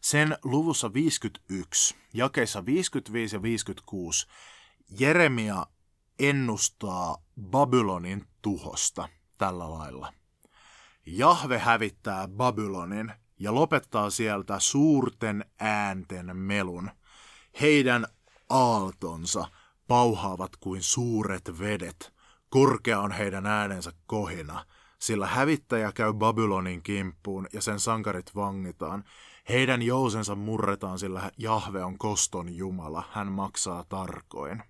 [0.01, 4.27] sen luvussa 51, jakeissa 55 ja 56,
[4.99, 5.67] Jeremia
[6.19, 9.09] ennustaa Babylonin tuhosta
[9.39, 10.13] tällä lailla.
[11.07, 16.91] Jahve hävittää Babylonin ja lopettaa sieltä suurten äänten melun.
[17.61, 18.07] Heidän
[18.51, 19.49] aaltonsa
[19.89, 22.13] pauhaavat kuin suuret vedet.
[22.49, 24.65] Korkea on heidän äänensä kohina,
[24.99, 29.05] sillä hävittäjä käy Babylonin kimppuun ja sen sankarit vangitaan.
[29.49, 34.63] Heidän jousensa murretaan, sillä Jahve on koston Jumala, hän maksaa tarkoin.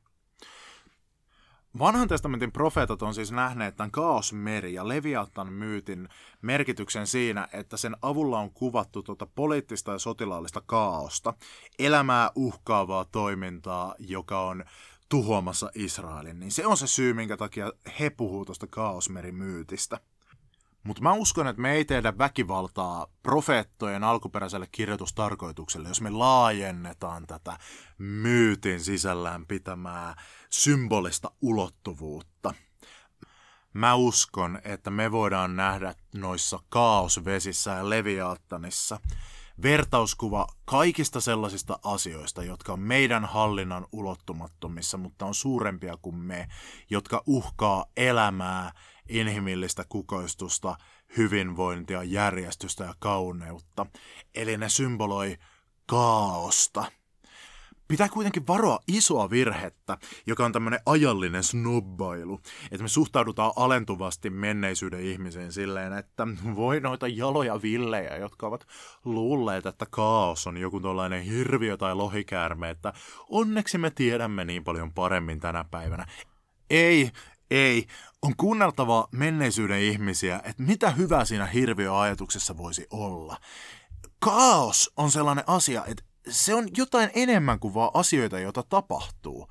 [1.79, 6.09] Vanhan testamentin profeetat on siis nähneet tämän kaosmeri ja Leviathan myytin
[6.43, 11.35] merkityksen siinä, että sen avulla on kuvattu tuota poliittista ja sotilaallista kaaosta,
[11.79, 14.65] elämää uhkaavaa toimintaa, joka on
[15.09, 20.01] tuhoamassa Israelin, niin se on se syy, minkä takia he puhuu tuosta kaosmerimyytistä.
[20.85, 27.59] Mutta mä uskon, että me ei tehdä väkivaltaa profeettojen alkuperäiselle kirjoitustarkoitukselle, jos me laajennetaan tätä
[27.99, 30.17] myytin sisällään pitämää
[30.51, 32.55] symbolista ulottuvuutta.
[33.73, 39.01] mä uskon, että me voidaan nähdä noissa kaosvesissä ja leviaattanissa
[39.63, 46.49] vertauskuva kaikista sellaisista asioista, jotka on meidän hallinnan ulottumattomissa, mutta on suurempia kuin me,
[46.91, 48.73] jotka uhkaa elämää,
[49.09, 50.77] inhimillistä kukoistusta,
[51.17, 53.87] hyvinvointia, järjestystä ja kauneutta.
[54.35, 55.39] Eli ne symboloi
[55.87, 56.93] kaaosta.
[57.89, 62.41] Pitää kuitenkin varoa isoa virhettä, joka on tämmöinen ajallinen snobbailu.
[62.71, 66.27] Että me suhtaudutaan alentuvasti menneisyyden ihmiseen silleen, että
[66.57, 68.67] voi noita jaloja villejä, jotka ovat
[69.05, 72.93] luulleet, että kaos on joku tällainen hirviö tai lohikäärme, että
[73.31, 76.07] onneksi me tiedämme niin paljon paremmin tänä päivänä.
[76.71, 77.11] Ei,
[77.51, 77.87] ei.
[78.23, 83.37] On kuunneltava menneisyyden ihmisiä, että mitä hyvää siinä hirviöajatuksessa voisi olla.
[84.19, 89.49] Kaos on sellainen asia, että se on jotain enemmän kuin vaan asioita, joita tapahtuu.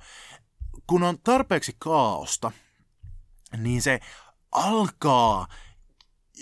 [0.86, 2.52] Kun on tarpeeksi kaaosta,
[3.56, 4.00] niin se
[4.52, 5.46] alkaa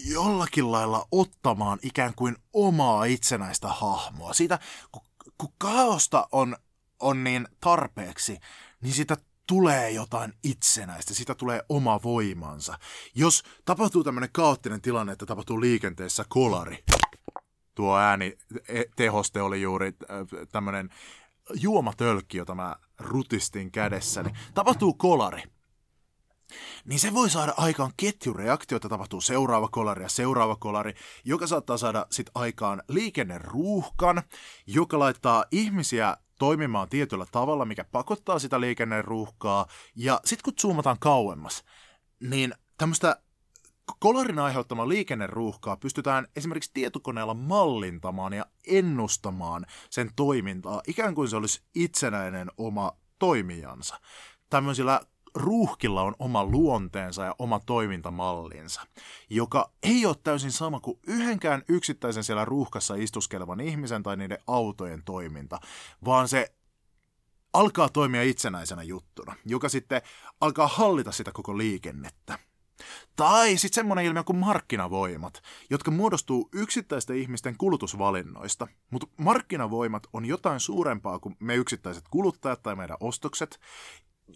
[0.05, 4.33] jollakin lailla ottamaan ikään kuin omaa itsenäistä hahmoa.
[4.33, 4.59] Siitä,
[4.93, 5.03] kun,
[5.39, 6.57] kun kaaosta on,
[7.01, 8.39] on niin tarpeeksi,
[8.81, 9.17] niin sitä
[9.47, 12.79] tulee jotain itsenäistä, sitä tulee oma voimansa.
[13.15, 16.85] Jos tapahtuu tämmöinen kaoottinen tilanne, että tapahtuu liikenteessä kolari,
[17.75, 19.93] tuo ääni e, tehoste oli juuri
[20.53, 20.89] tämmöinen
[21.55, 24.33] juomatölkki, jota mä rutistin kädessäni.
[24.55, 25.43] Tapahtuu kolari.
[26.85, 30.95] Niin se voi saada aikaan ketjureaktio, että tapahtuu seuraava kolari ja seuraava kolari,
[31.25, 34.23] joka saattaa saada sit aikaan liikenneruuhkan,
[34.67, 39.67] joka laittaa ihmisiä toimimaan tietyllä tavalla, mikä pakottaa sitä liikenneruuhkaa.
[39.97, 41.65] Ja sitten kun zoomataan kauemmas,
[42.21, 43.17] niin tämmöistä
[43.99, 51.63] kolarin aiheuttama liikenneruuhkaa pystytään esimerkiksi tietokoneella mallintamaan ja ennustamaan sen toimintaa, ikään kuin se olisi
[51.75, 54.01] itsenäinen oma toimijansa.
[54.51, 55.01] Tämmöisillä
[55.35, 58.87] ruuhkilla on oma luonteensa ja oma toimintamallinsa,
[59.31, 65.03] joka ei ole täysin sama kuin yhdenkään yksittäisen siellä ruuhkassa istuskelevan ihmisen tai niiden autojen
[65.05, 65.61] toiminta,
[66.05, 66.55] vaan se
[67.53, 70.03] alkaa toimia itsenäisenä juttuna, joka sitten
[70.41, 72.39] alkaa hallita sitä koko liikennettä.
[73.17, 78.69] Tai sitten semmoinen ilmiö kuin markkinavoimat, jotka muodostuu yksittäisten ihmisten kulutusvalinnoista.
[78.91, 83.61] Mutta markkinavoimat on jotain suurempaa kuin me yksittäiset kuluttajat tai meidän ostokset.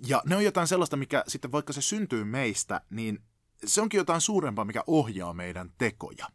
[0.06, 3.22] Ja ne on jotain sellaista, mikä sitten vaikka se syntyy meistä, niin
[3.64, 6.26] se onkin jotain suurempaa, mikä ohjaa meidän tekoja.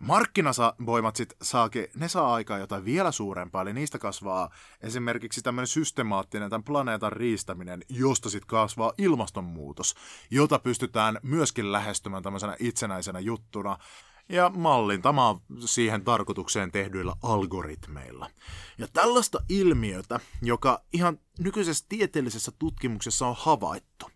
[0.00, 6.50] Markkinavoimat sitten saakin, ne saa aikaa jotain vielä suurempaa, eli niistä kasvaa esimerkiksi tämmöinen systemaattinen
[6.50, 9.94] tämän planeetan riistäminen, josta sitten kasvaa ilmastonmuutos,
[10.30, 13.78] jota pystytään myöskin lähestymään tämmöisenä itsenäisenä juttuna
[14.28, 18.30] ja mallintamaan siihen tarkoitukseen tehdyillä algoritmeilla.
[18.78, 24.10] Ja tällaista ilmiötä, joka ihan nykyisessä tieteellisessä tutkimuksessa on havaittu,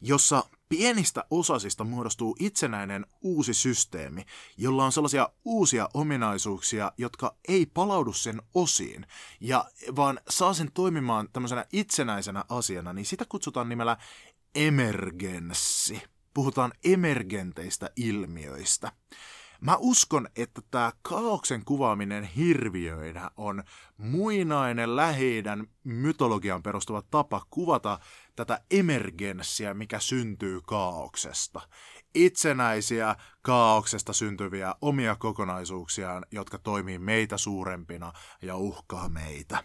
[0.00, 4.24] jossa pienistä osasista muodostuu itsenäinen uusi systeemi,
[4.56, 9.06] jolla on sellaisia uusia ominaisuuksia, jotka ei palaudu sen osiin,
[9.40, 9.64] ja
[9.96, 13.96] vaan saa sen toimimaan tämmöisenä itsenäisenä asiana, niin sitä kutsutaan nimellä
[14.54, 16.02] emergenssi.
[16.34, 18.92] Puhutaan emergenteistä ilmiöistä.
[19.60, 23.62] Mä uskon, että tämä kaauksen kuvaaminen hirviöinä on
[23.96, 27.98] muinainen läheidän mytologian perustuva tapa kuvata
[28.36, 31.60] tätä emergenssiä, mikä syntyy kaauksesta.
[32.14, 39.64] Itsenäisiä kaauksesta syntyviä omia kokonaisuuksiaan, jotka toimii meitä suurempina ja uhkaa meitä.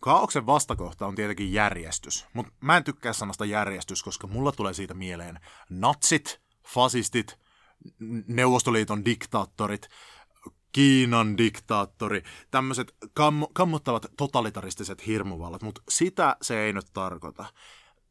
[0.00, 4.94] Kaauksen vastakohta on tietenkin järjestys, mutta mä en tykkää sanasta järjestys, koska mulla tulee siitä
[4.94, 5.40] mieleen
[5.70, 7.45] natsit, fasistit,
[8.26, 9.88] Neuvostoliiton diktaattorit,
[10.72, 17.44] Kiinan diktaattori, tämmöiset kam- kammottavat totalitaristiset hirmuvallat, mutta sitä se ei nyt tarkoita.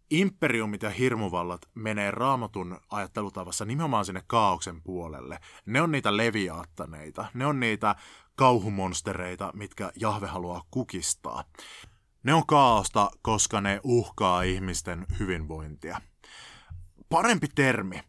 [0.09, 5.39] Imperiumit ja hirmuvallat menee raamatun ajattelutavassa nimenomaan sinne kaauksen puolelle.
[5.65, 7.95] Ne on niitä leviaattaneita, ne on niitä
[8.35, 11.43] kauhumonstereita, mitkä Jahve haluaa kukistaa.
[12.23, 16.01] Ne on kaaosta, koska ne uhkaa ihmisten hyvinvointia.
[17.09, 18.01] Parempi termi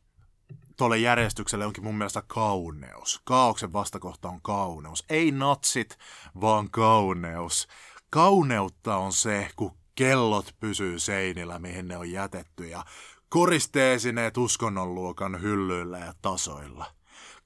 [0.77, 3.21] tuolle järjestykselle onkin mun mielestä kauneus.
[3.25, 5.05] Kaauksen vastakohta on kauneus.
[5.09, 5.99] Ei natsit,
[6.41, 7.69] vaan kauneus.
[8.11, 12.85] Kauneutta on se, kun kellot pysyy seinillä, mihin ne on jätetty, ja
[13.29, 16.87] koristeesineet uskonnonluokan hyllyillä ja tasoilla.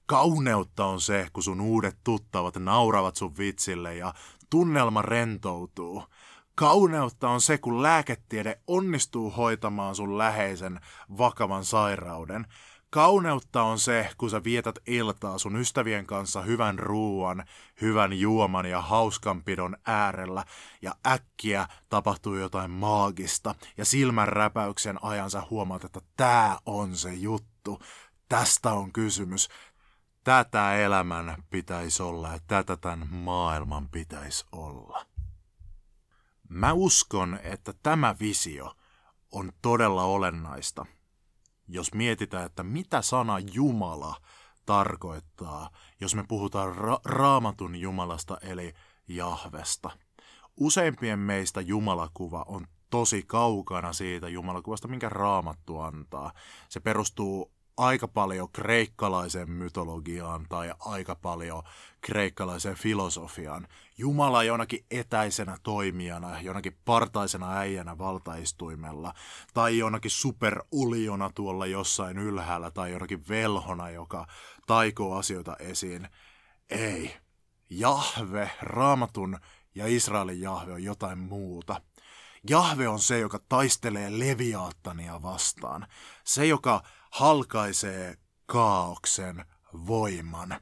[0.05, 4.13] Kauneutta on se, kun sun uudet tuttavat nauravat sun vitsille ja
[4.49, 6.03] tunnelma rentoutuu.
[6.55, 10.79] Kauneutta on se, kun lääketiede onnistuu hoitamaan sun läheisen
[11.17, 12.47] vakavan sairauden.
[12.93, 17.45] Kauneutta on se, kun sä vietät iltaa sun ystävien kanssa hyvän ruuan,
[17.81, 20.45] hyvän juoman ja hauskanpidon äärellä
[20.81, 27.79] ja äkkiä tapahtuu jotain maagista ja silmän räpäyksen ajansa huomaat, että tää on se juttu.
[28.29, 29.49] Tästä on kysymys.
[30.23, 35.05] Tätä elämän pitäisi olla ja tätä tämän maailman pitäisi olla.
[36.49, 38.75] Mä uskon, että tämä visio
[39.31, 40.85] on todella olennaista,
[41.73, 44.15] jos mietitään, että mitä sana Jumala
[44.65, 45.69] tarkoittaa,
[46.01, 48.73] jos me puhutaan ra- raamatun Jumalasta eli
[49.07, 49.89] Jahvesta.
[50.57, 56.31] Useimpien meistä Jumalakuva on tosi kaukana siitä Jumalakuvasta, minkä raamattu antaa.
[56.69, 61.63] Se perustuu aika paljon kreikkalaiseen mytologiaan tai aika paljon
[62.01, 63.67] kreikkalaiseen filosofiaan.
[63.97, 69.13] Jumala jonakin etäisenä toimijana, jonakin partaisena äijänä valtaistuimella,
[69.53, 74.27] tai jonakin superuliona tuolla jossain ylhäällä, tai jonakin velhona, joka
[74.67, 76.07] taikoo asioita esiin.
[76.69, 77.15] Ei.
[77.69, 79.39] Jahve, raamatun
[79.75, 81.81] ja Israelin Jahve on jotain muuta.
[82.49, 85.87] Jahve on se, joka taistelee leviaattania vastaan.
[86.23, 89.45] Se, joka halkaisee kaauksen
[89.87, 90.61] voiman.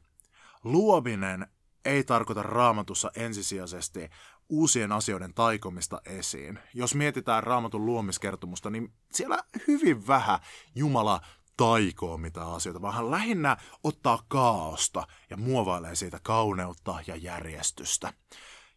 [0.63, 1.47] Luominen
[1.85, 4.09] ei tarkoita raamatussa ensisijaisesti
[4.49, 6.59] uusien asioiden taikomista esiin.
[6.73, 10.39] Jos mietitään raamatun luomiskertomusta, niin siellä hyvin vähän
[10.75, 11.21] Jumala
[11.57, 18.13] taikoo mitä asioita, vaan hän lähinnä ottaa kaaosta ja muovailee siitä kauneutta ja järjestystä.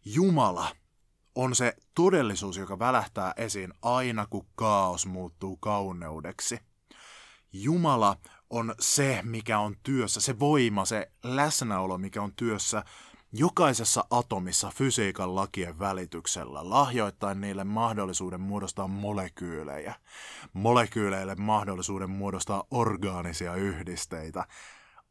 [0.05, 0.75] Jumala
[1.35, 6.59] on se todellisuus, joka välähtää esiin aina, kun kaos muuttuu kauneudeksi.
[7.53, 8.17] Jumala
[8.49, 12.83] on se, mikä on työssä, se voima, se läsnäolo, mikä on työssä
[13.33, 19.95] jokaisessa atomissa fysiikan lakien välityksellä, lahjoittain niille mahdollisuuden muodostaa molekyylejä,
[20.53, 24.45] molekyyleille mahdollisuuden muodostaa orgaanisia yhdisteitä,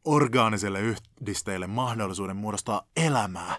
[0.05, 3.57] orgaanisille yhdisteille mahdollisuuden muodostaa elämää,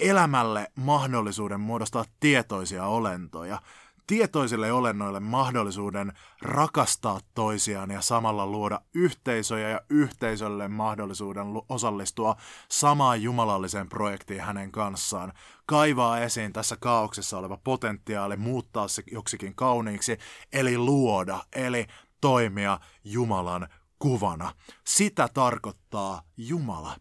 [0.00, 3.62] elämälle mahdollisuuden muodostaa tietoisia olentoja,
[4.10, 12.36] tietoisille olennoille mahdollisuuden rakastaa toisiaan ja samalla luoda yhteisöjä ja yhteisölle mahdollisuuden osallistua
[12.70, 15.32] samaan jumalalliseen projektiin hänen kanssaan,
[15.66, 20.18] kaivaa esiin tässä kaauksessa oleva potentiaali, muuttaa se joksikin kauniiksi,
[20.52, 21.86] eli luoda, eli
[22.20, 24.52] toimia Jumalan kuvana.
[24.86, 26.96] Sitä tarkoittaa Jumala.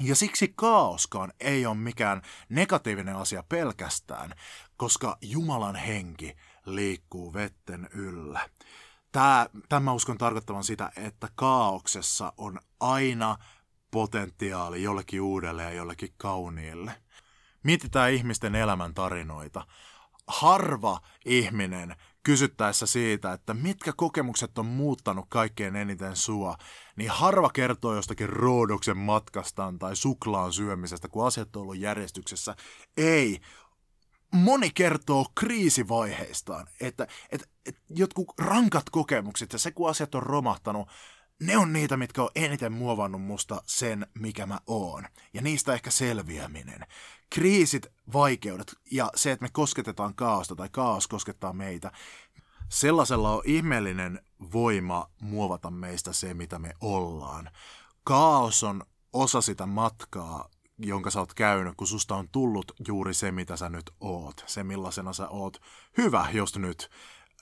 [0.00, 4.34] Ja siksi kaoskaan ei ole mikään negatiivinen asia pelkästään,
[4.80, 8.48] koska Jumalan henki liikkuu vetten yllä.
[9.12, 13.36] Tämä, tämä uskon tarkoittavan sitä, että kaauksessa on aina
[13.90, 16.92] potentiaali jollekin uudelle ja jollekin kauniille.
[17.62, 19.66] Mietitään ihmisten elämän tarinoita.
[20.26, 26.56] Harva ihminen kysyttäessä siitä, että mitkä kokemukset on muuttanut kaikkein eniten sua,
[26.96, 32.56] niin harva kertoo jostakin roodoksen matkastaan tai suklaan syömisestä, kun asiat on ollut järjestyksessä.
[32.96, 33.40] Ei,
[34.32, 40.88] moni kertoo kriisivaiheistaan, että, että, että jotkut rankat kokemukset ja se, kun asiat on romahtanut,
[41.40, 45.04] ne on niitä, mitkä on eniten muovannut musta sen, mikä mä oon.
[45.34, 46.86] Ja niistä ehkä selviäminen.
[47.30, 51.92] Kriisit, vaikeudet ja se, että me kosketetaan kaaosta tai kaos koskettaa meitä,
[52.68, 54.20] sellaisella on ihmeellinen
[54.52, 57.50] voima muovata meistä se, mitä me ollaan.
[58.04, 60.48] Kaos on osa sitä matkaa,
[60.82, 64.44] jonka sä oot käynyt, kun susta on tullut juuri se, mitä sä nyt oot.
[64.46, 65.60] Se, millaisena sä oot.
[65.98, 66.90] Hyvä, jos nyt.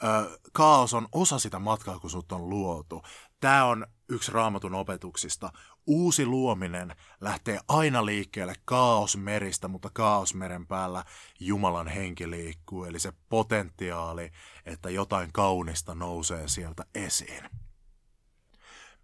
[0.04, 3.02] Ö, kaos on osa sitä matkaa, kun sut on luotu.
[3.40, 5.52] Tämä on yksi raamatun opetuksista.
[5.86, 11.04] Uusi luominen lähtee aina liikkeelle kaosmeristä, mutta kaosmeren päällä
[11.40, 12.84] Jumalan henki liikkuu.
[12.84, 14.30] Eli se potentiaali,
[14.66, 17.44] että jotain kaunista nousee sieltä esiin.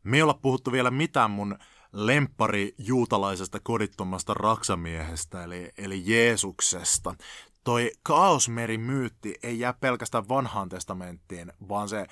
[0.03, 1.59] Me ei olla puhuttu vielä mitään mun
[1.95, 7.15] lempari juutalaisesta kodittomasta raksamiehestä, eli, eli Jeesuksesta.
[7.65, 12.07] Toi kaosmerimyytti ei jää pelkästään vanhaan testamenttiin, vaan se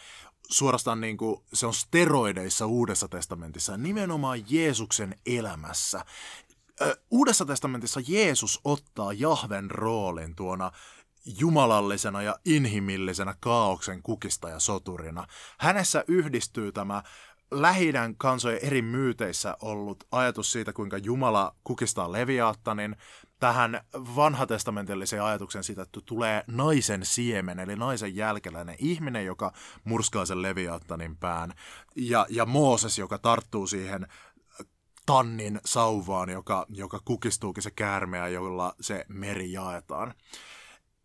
[0.49, 6.05] suorastaan niin kuin, se on steroideissa Uudessa testamentissa, nimenomaan Jeesuksen elämässä.
[7.11, 10.71] Uudessa testamentissa Jeesus ottaa Jahven roolin tuona
[11.39, 15.27] jumalallisena ja inhimillisenä kaauksen kukista ja soturina.
[15.59, 17.03] Hänessä yhdistyy tämä
[17.53, 22.97] lähidän kansojen eri myyteissä ollut ajatus siitä, kuinka Jumala kukistaa Leviaattanin,
[23.41, 29.53] tähän vanhatestamentilliseen ajatuksen siitä, että tulee naisen siemen, eli naisen jälkeläinen ihminen, joka
[29.85, 31.53] murskaa sen Leviaattanin pään,
[31.97, 34.07] ja, ja Mooses, joka tarttuu siihen
[35.07, 40.15] tannin sauvaan, joka, joka kukistuukin se käärmeä, jolla se meri jaetaan.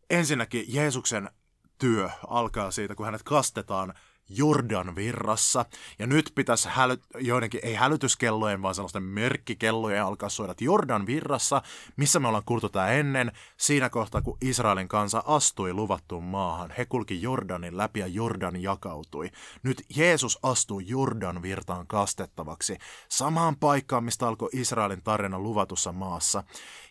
[0.09, 1.29] Ensinnäkin Jeesuksen
[1.77, 3.93] työ alkaa siitä, kun hänet kastetaan
[4.29, 5.65] Jordan virrassa.
[5.99, 11.61] Ja nyt pitäisi häly, joidenkin, ei hälytyskellojen, vaan sellaisten merkkikellojen alkaa soida Jordan virrassa,
[11.97, 16.73] missä me ollaan kuultu tämä ennen, siinä kohtaa kun Israelin kansa astui luvattuun maahan.
[16.77, 19.31] He kulki Jordanin läpi ja Jordan jakautui.
[19.63, 22.77] Nyt Jeesus astuu Jordan virtaan kastettavaksi,
[23.09, 26.43] samaan paikkaan, mistä alkoi Israelin tarina luvatussa maassa.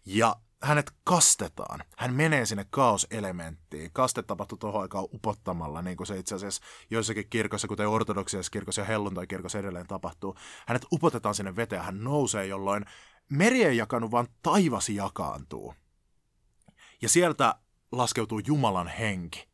[0.07, 1.81] Ja hänet kastetaan.
[1.97, 3.93] Hän menee sinne kaoselementtiin.
[3.93, 8.81] Kaste tapahtui tuohon aikaan upottamalla, niin kuin se itse asiassa joissakin kirkossa, kuten ortodoksisessa kirkossa
[8.81, 10.37] ja helluntai-kirkossa edelleen tapahtuu.
[10.67, 12.85] Hänet upotetaan sinne veteen, hän nousee, jolloin
[13.31, 15.75] meri ei jakanut, vaan taivas jakaantuu.
[17.03, 17.55] Ja sieltä
[17.93, 19.49] laskeutuu Jumalan henki.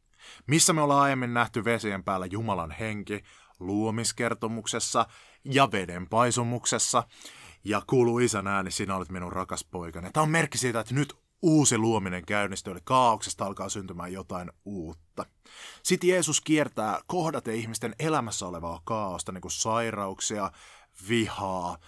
[0.46, 3.24] Missä me ollaan aiemmin nähty vesien päällä Jumalan henki?
[3.58, 5.06] Luomiskertomuksessa
[5.44, 7.02] ja veden paisumuksessa
[7.64, 10.10] ja kuuluu isän ääni, sinä olet minun rakas poikani.
[10.12, 15.26] Tämä on merkki siitä, että nyt uusi luominen käynnistyy, eli kaauksesta alkaa syntymään jotain uutta.
[15.82, 20.50] Sitten Jeesus kiertää kohdaten ihmisten elämässä olevaa kaaosta, niin kuin sairauksia,
[21.08, 21.78] vihaa,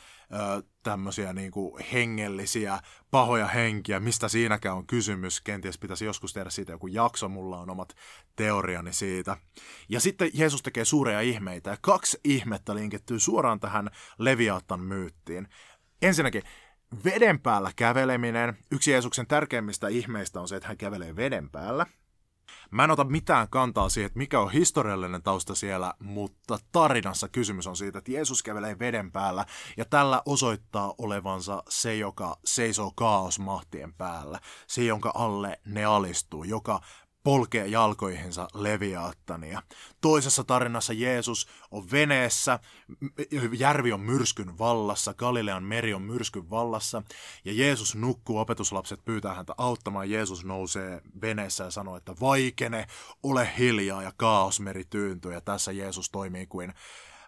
[0.82, 2.78] tämmöisiä niin kuin hengellisiä,
[3.10, 5.40] pahoja henkiä, mistä siinäkään on kysymys.
[5.40, 7.94] Kenties pitäisi joskus tehdä siitä joku jakso, mulla on omat
[8.36, 9.36] teoriani siitä.
[9.88, 15.48] Ja sitten Jeesus tekee suuria ihmeitä, ja kaksi ihmettä linkittyy suoraan tähän Leviathan myyttiin.
[16.02, 16.42] Ensinnäkin,
[17.04, 18.58] veden päällä käveleminen.
[18.70, 21.86] Yksi Jeesuksen tärkeimmistä ihmeistä on se, että hän kävelee veden päällä–
[22.70, 27.66] Mä en ota mitään kantaa siihen, että mikä on historiallinen tausta siellä, mutta tarinassa kysymys
[27.66, 33.94] on siitä, että Jeesus kävelee veden päällä ja tällä osoittaa olevansa se, joka seisoo kaosmahtien
[33.94, 36.80] päällä, se, jonka alle ne alistuu, joka
[37.24, 39.62] polkee jalkoihinsa leviaattania.
[40.00, 42.58] Toisessa tarinassa Jeesus on veneessä,
[43.58, 47.02] järvi on myrskyn vallassa, Galilean meri on myrskyn vallassa,
[47.44, 52.86] ja Jeesus nukkuu, opetuslapset pyytää häntä auttamaan, Jeesus nousee veneessä ja sanoo, että vaikene,
[53.22, 56.74] ole hiljaa, ja kaosmeri tyyntyy, ja tässä Jeesus toimii kuin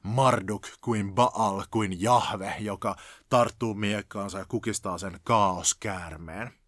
[0.02, 2.96] Marduk, kuin Baal, kuin Jahve, joka
[3.28, 6.65] tarttuu miekkaansa ja kukistaa sen kaoskäärmeen.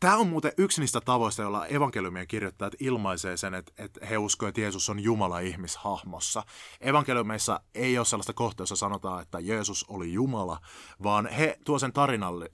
[0.00, 4.48] Tämä on muuten yksi niistä tavoista, joilla evankeliumien kirjoittajat ilmaisee sen, että, että he uskovat,
[4.48, 6.42] että Jeesus on Jumala ihmishahmossa.
[6.80, 10.60] Evankeliumeissa ei ole sellaista kohtaa, jossa sanotaan, että Jeesus oli Jumala,
[11.02, 11.92] vaan he tuo sen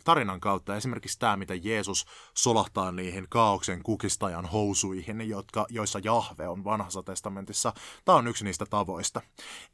[0.05, 0.77] tarinan kautta.
[0.77, 7.73] Esimerkiksi tämä, miten Jeesus solahtaa niihin kaauksen kukistajan housuihin, jotka, joissa Jahve on vanhassa testamentissa.
[8.05, 9.21] Tämä on yksi niistä tavoista.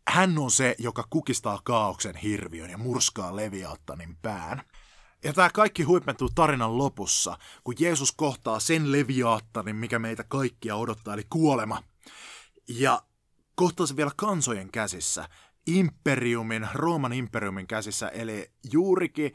[0.09, 4.62] Hän on se, joka kukistaa kaauksen hirviön ja murskaa Leviattanin pään.
[5.25, 11.14] Ja tämä kaikki huipentuu tarinan lopussa, kun Jeesus kohtaa sen leviaattanin, mikä meitä kaikkia odottaa,
[11.14, 11.83] eli kuolema.
[12.68, 13.03] Ja
[13.55, 15.29] kohtaa se vielä kansojen käsissä,
[15.66, 19.33] imperiumin, Rooman imperiumin käsissä, eli juurikin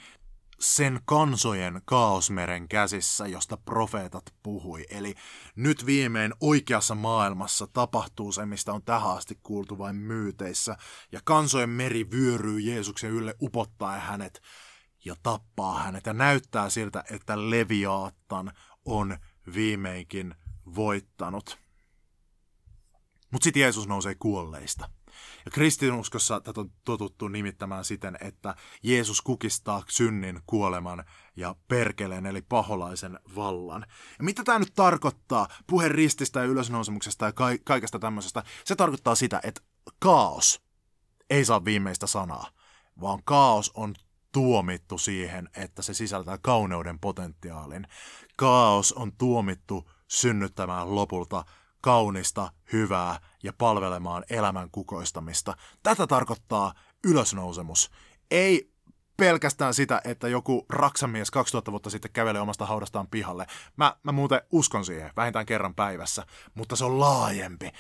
[0.60, 4.86] sen kansojen kaosmeren käsissä, josta profeetat puhui.
[4.90, 5.16] Eli
[5.56, 10.78] nyt viimein oikeassa maailmassa tapahtuu se, mistä on tähän asti kuultu vain myyteissä,
[11.12, 14.42] ja kansojen meri vyöryy Jeesuksen ylle upottaa hänet
[15.06, 16.06] ja tappaa hänet.
[16.06, 18.52] Ja näyttää siltä, että Leviaattan
[18.86, 19.18] on
[19.54, 20.36] viimeinkin
[20.76, 21.58] voittanut.
[23.32, 24.90] Mutta sitten Jeesus nousee kuolleista.
[25.46, 31.04] Ja kristinuskossa tätä on totuttu nimittämään siten, että Jeesus kukistaa synnin, kuoleman
[31.36, 33.86] ja perkeleen eli paholaisen vallan.
[34.18, 38.44] Ja mitä tämä nyt tarkoittaa puhe rististä ja ylösnousemuksesta ja ka- kaikesta tämmöisestä?
[38.66, 39.62] Se tarkoittaa sitä, että
[40.00, 40.62] kaos
[41.30, 42.52] ei saa viimeistä sanaa,
[43.02, 43.96] vaan kaos on
[44.38, 47.88] tuomittu siihen, että se sisältää kauneuden potentiaalin.
[48.36, 51.46] Kaos on tuomittu synnyttämään lopulta
[51.82, 55.58] kaunista, hyvää ja palvelemaan elämän kukoistamista.
[55.84, 56.74] Tätä tarkoittaa
[57.04, 57.92] ylösnousemus.
[58.32, 58.72] Ei
[59.18, 63.48] pelkästään sitä, että joku raksamies 2000 vuotta sitten kävelee omasta haudastaan pihalle.
[63.78, 67.72] Mä, mä muuten uskon siihen, vähintään kerran päivässä, mutta se on laajempi.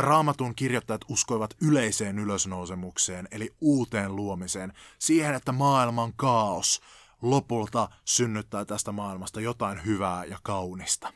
[0.00, 6.80] Raamatun kirjoittajat uskoivat yleiseen ylösnousemukseen, eli uuteen luomiseen, siihen, että maailman kaos
[7.22, 11.12] lopulta synnyttää tästä maailmasta jotain hyvää ja kaunista.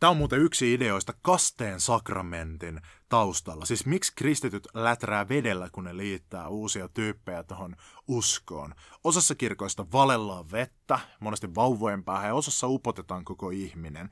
[0.00, 3.64] Tämä on muuten yksi ideoista kasteen sakramentin taustalla.
[3.64, 7.76] Siis miksi kristityt läträä vedellä, kun ne liittää uusia tyyppejä tuohon
[8.08, 8.74] uskoon.
[9.04, 14.10] Osassa kirkoista valellaan vettä, monesti vauvojen päähän, ja osassa upotetaan koko ihminen.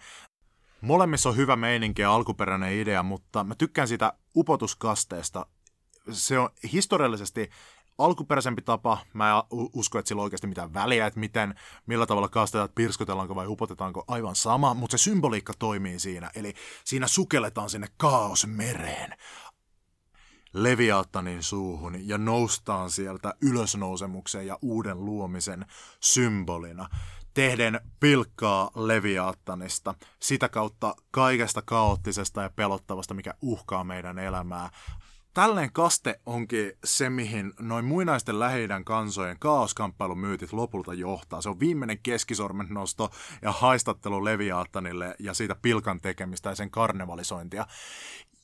[0.87, 5.47] Molemmissa on hyvä meininki ja alkuperäinen idea, mutta mä tykkään sitä upotuskasteesta.
[6.11, 7.51] Se on historiallisesti
[7.99, 8.99] alkuperäisempi tapa.
[9.13, 11.55] Mä en usko, että sillä on oikeasti mitään väliä, että miten,
[11.87, 16.31] millä tavalla kastetaan, pirskotellaanko vai upotetaanko aivan sama, mutta se symboliikka toimii siinä.
[16.35, 19.17] Eli siinä sukelletaan sinne kaosmereen,
[20.53, 25.67] Leviattanin suuhun ja noustaan sieltä ylösnousemuksen ja uuden luomisen
[26.01, 26.89] symbolina.
[27.37, 34.71] Tehden pilkkaa Leviaattanista, sitä kautta kaikesta kaoottisesta ja pelottavasta, mikä uhkaa meidän elämää.
[35.35, 41.43] Tälleen kaste onkin se, mihin noin muinaisten lähi kansojen kaoskamppailumyytit lopulta johtaa.
[41.43, 43.11] Se on viimeinen keskisormen nosto
[43.43, 47.67] ja haistattelu Leviaattanille ja siitä pilkan tekemistä ja sen karnevalisointia.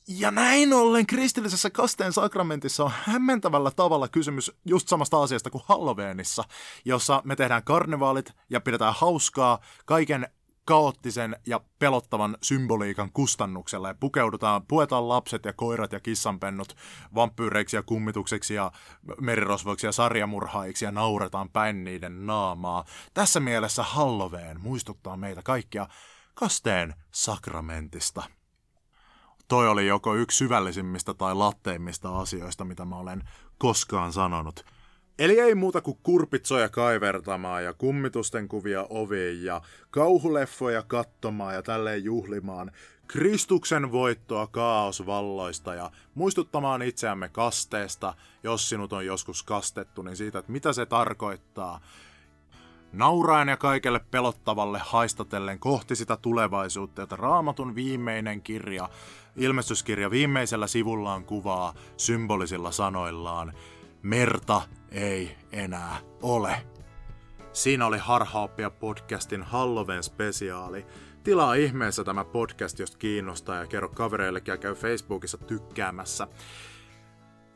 [0.07, 6.43] Ja näin ollen kristillisessä kasteen sakramentissa on hämmentävällä tavalla kysymys just samasta asiasta kuin Halloweenissa,
[6.85, 10.27] jossa me tehdään karnevaalit ja pidetään hauskaa kaiken
[10.65, 16.75] kaoottisen ja pelottavan symboliikan kustannuksella ja pukeudutaan, puetaan lapset ja koirat ja kissanpennut
[17.15, 18.71] vampyyreiksi ja kummitukseksi ja
[19.21, 22.85] merirosvoiksi ja sarjamurhaiksi ja nauretaan päin niiden naamaa.
[23.13, 25.87] Tässä mielessä Halloween muistuttaa meitä kaikkia
[26.33, 28.23] kasteen sakramentista.
[29.47, 33.23] Toi oli joko yksi syvällisimmistä tai latteimmista asioista, mitä mä olen
[33.57, 34.65] koskaan sanonut.
[35.19, 42.03] Eli ei muuta kuin kurpitsoja kaivertamaan ja kummitusten kuvia oviin ja kauhuleffoja katsomaan ja tälleen
[42.03, 42.71] juhlimaan
[43.07, 48.13] Kristuksen voittoa kaosvalloista ja muistuttamaan itseämme kasteesta,
[48.43, 51.79] jos sinut on joskus kastettu, niin siitä, että mitä se tarkoittaa.
[52.93, 58.89] Nauraen ja kaikelle pelottavalle haistatellen kohti sitä tulevaisuutta, jota raamatun viimeinen kirja,
[59.35, 63.53] ilmestyskirja viimeisellä sivullaan kuvaa symbolisilla sanoillaan–
[64.03, 66.65] merta ei enää ole.
[67.53, 70.85] Siinä oli Harhaoppia podcastin Halloween spesiaali.
[71.23, 76.27] Tilaa ihmeessä tämä podcast, jos kiinnostaa ja kerro kavereillekin ja käy Facebookissa tykkäämässä.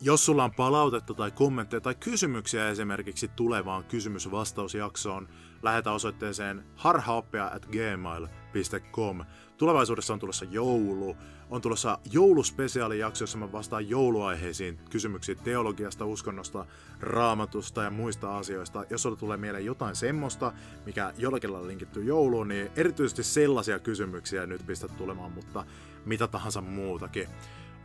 [0.01, 5.27] Jos sulla on palautetta tai kommentteja tai kysymyksiä esimerkiksi tulevaan kysymys-vastausjaksoon,
[5.63, 9.25] lähetä osoitteeseen harhaoppia at gmail.com.
[9.57, 11.17] Tulevaisuudessa on tulossa joulu,
[11.49, 16.65] on tulossa jouluspesiaalijakso, jossa mä vastaan jouluaiheisiin kysymyksiin teologiasta, uskonnosta,
[16.99, 18.85] raamatusta ja muista asioista.
[18.89, 20.53] Jos sulle tulee mieleen jotain semmoista,
[20.85, 25.65] mikä jollakin lailla linkittyy jouluun, niin erityisesti sellaisia kysymyksiä nyt pistät tulemaan, mutta
[26.05, 27.27] mitä tahansa muutakin.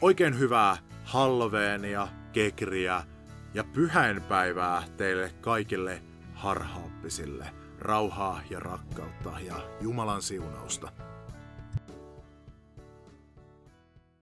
[0.02, 3.02] Oikein hyvää Halloweenia, kekriä
[3.54, 6.02] ja pyhäinpäivää teille kaikille
[6.34, 7.46] harhaoppisille.
[7.78, 10.92] Rauhaa ja rakkautta ja Jumalan siunausta.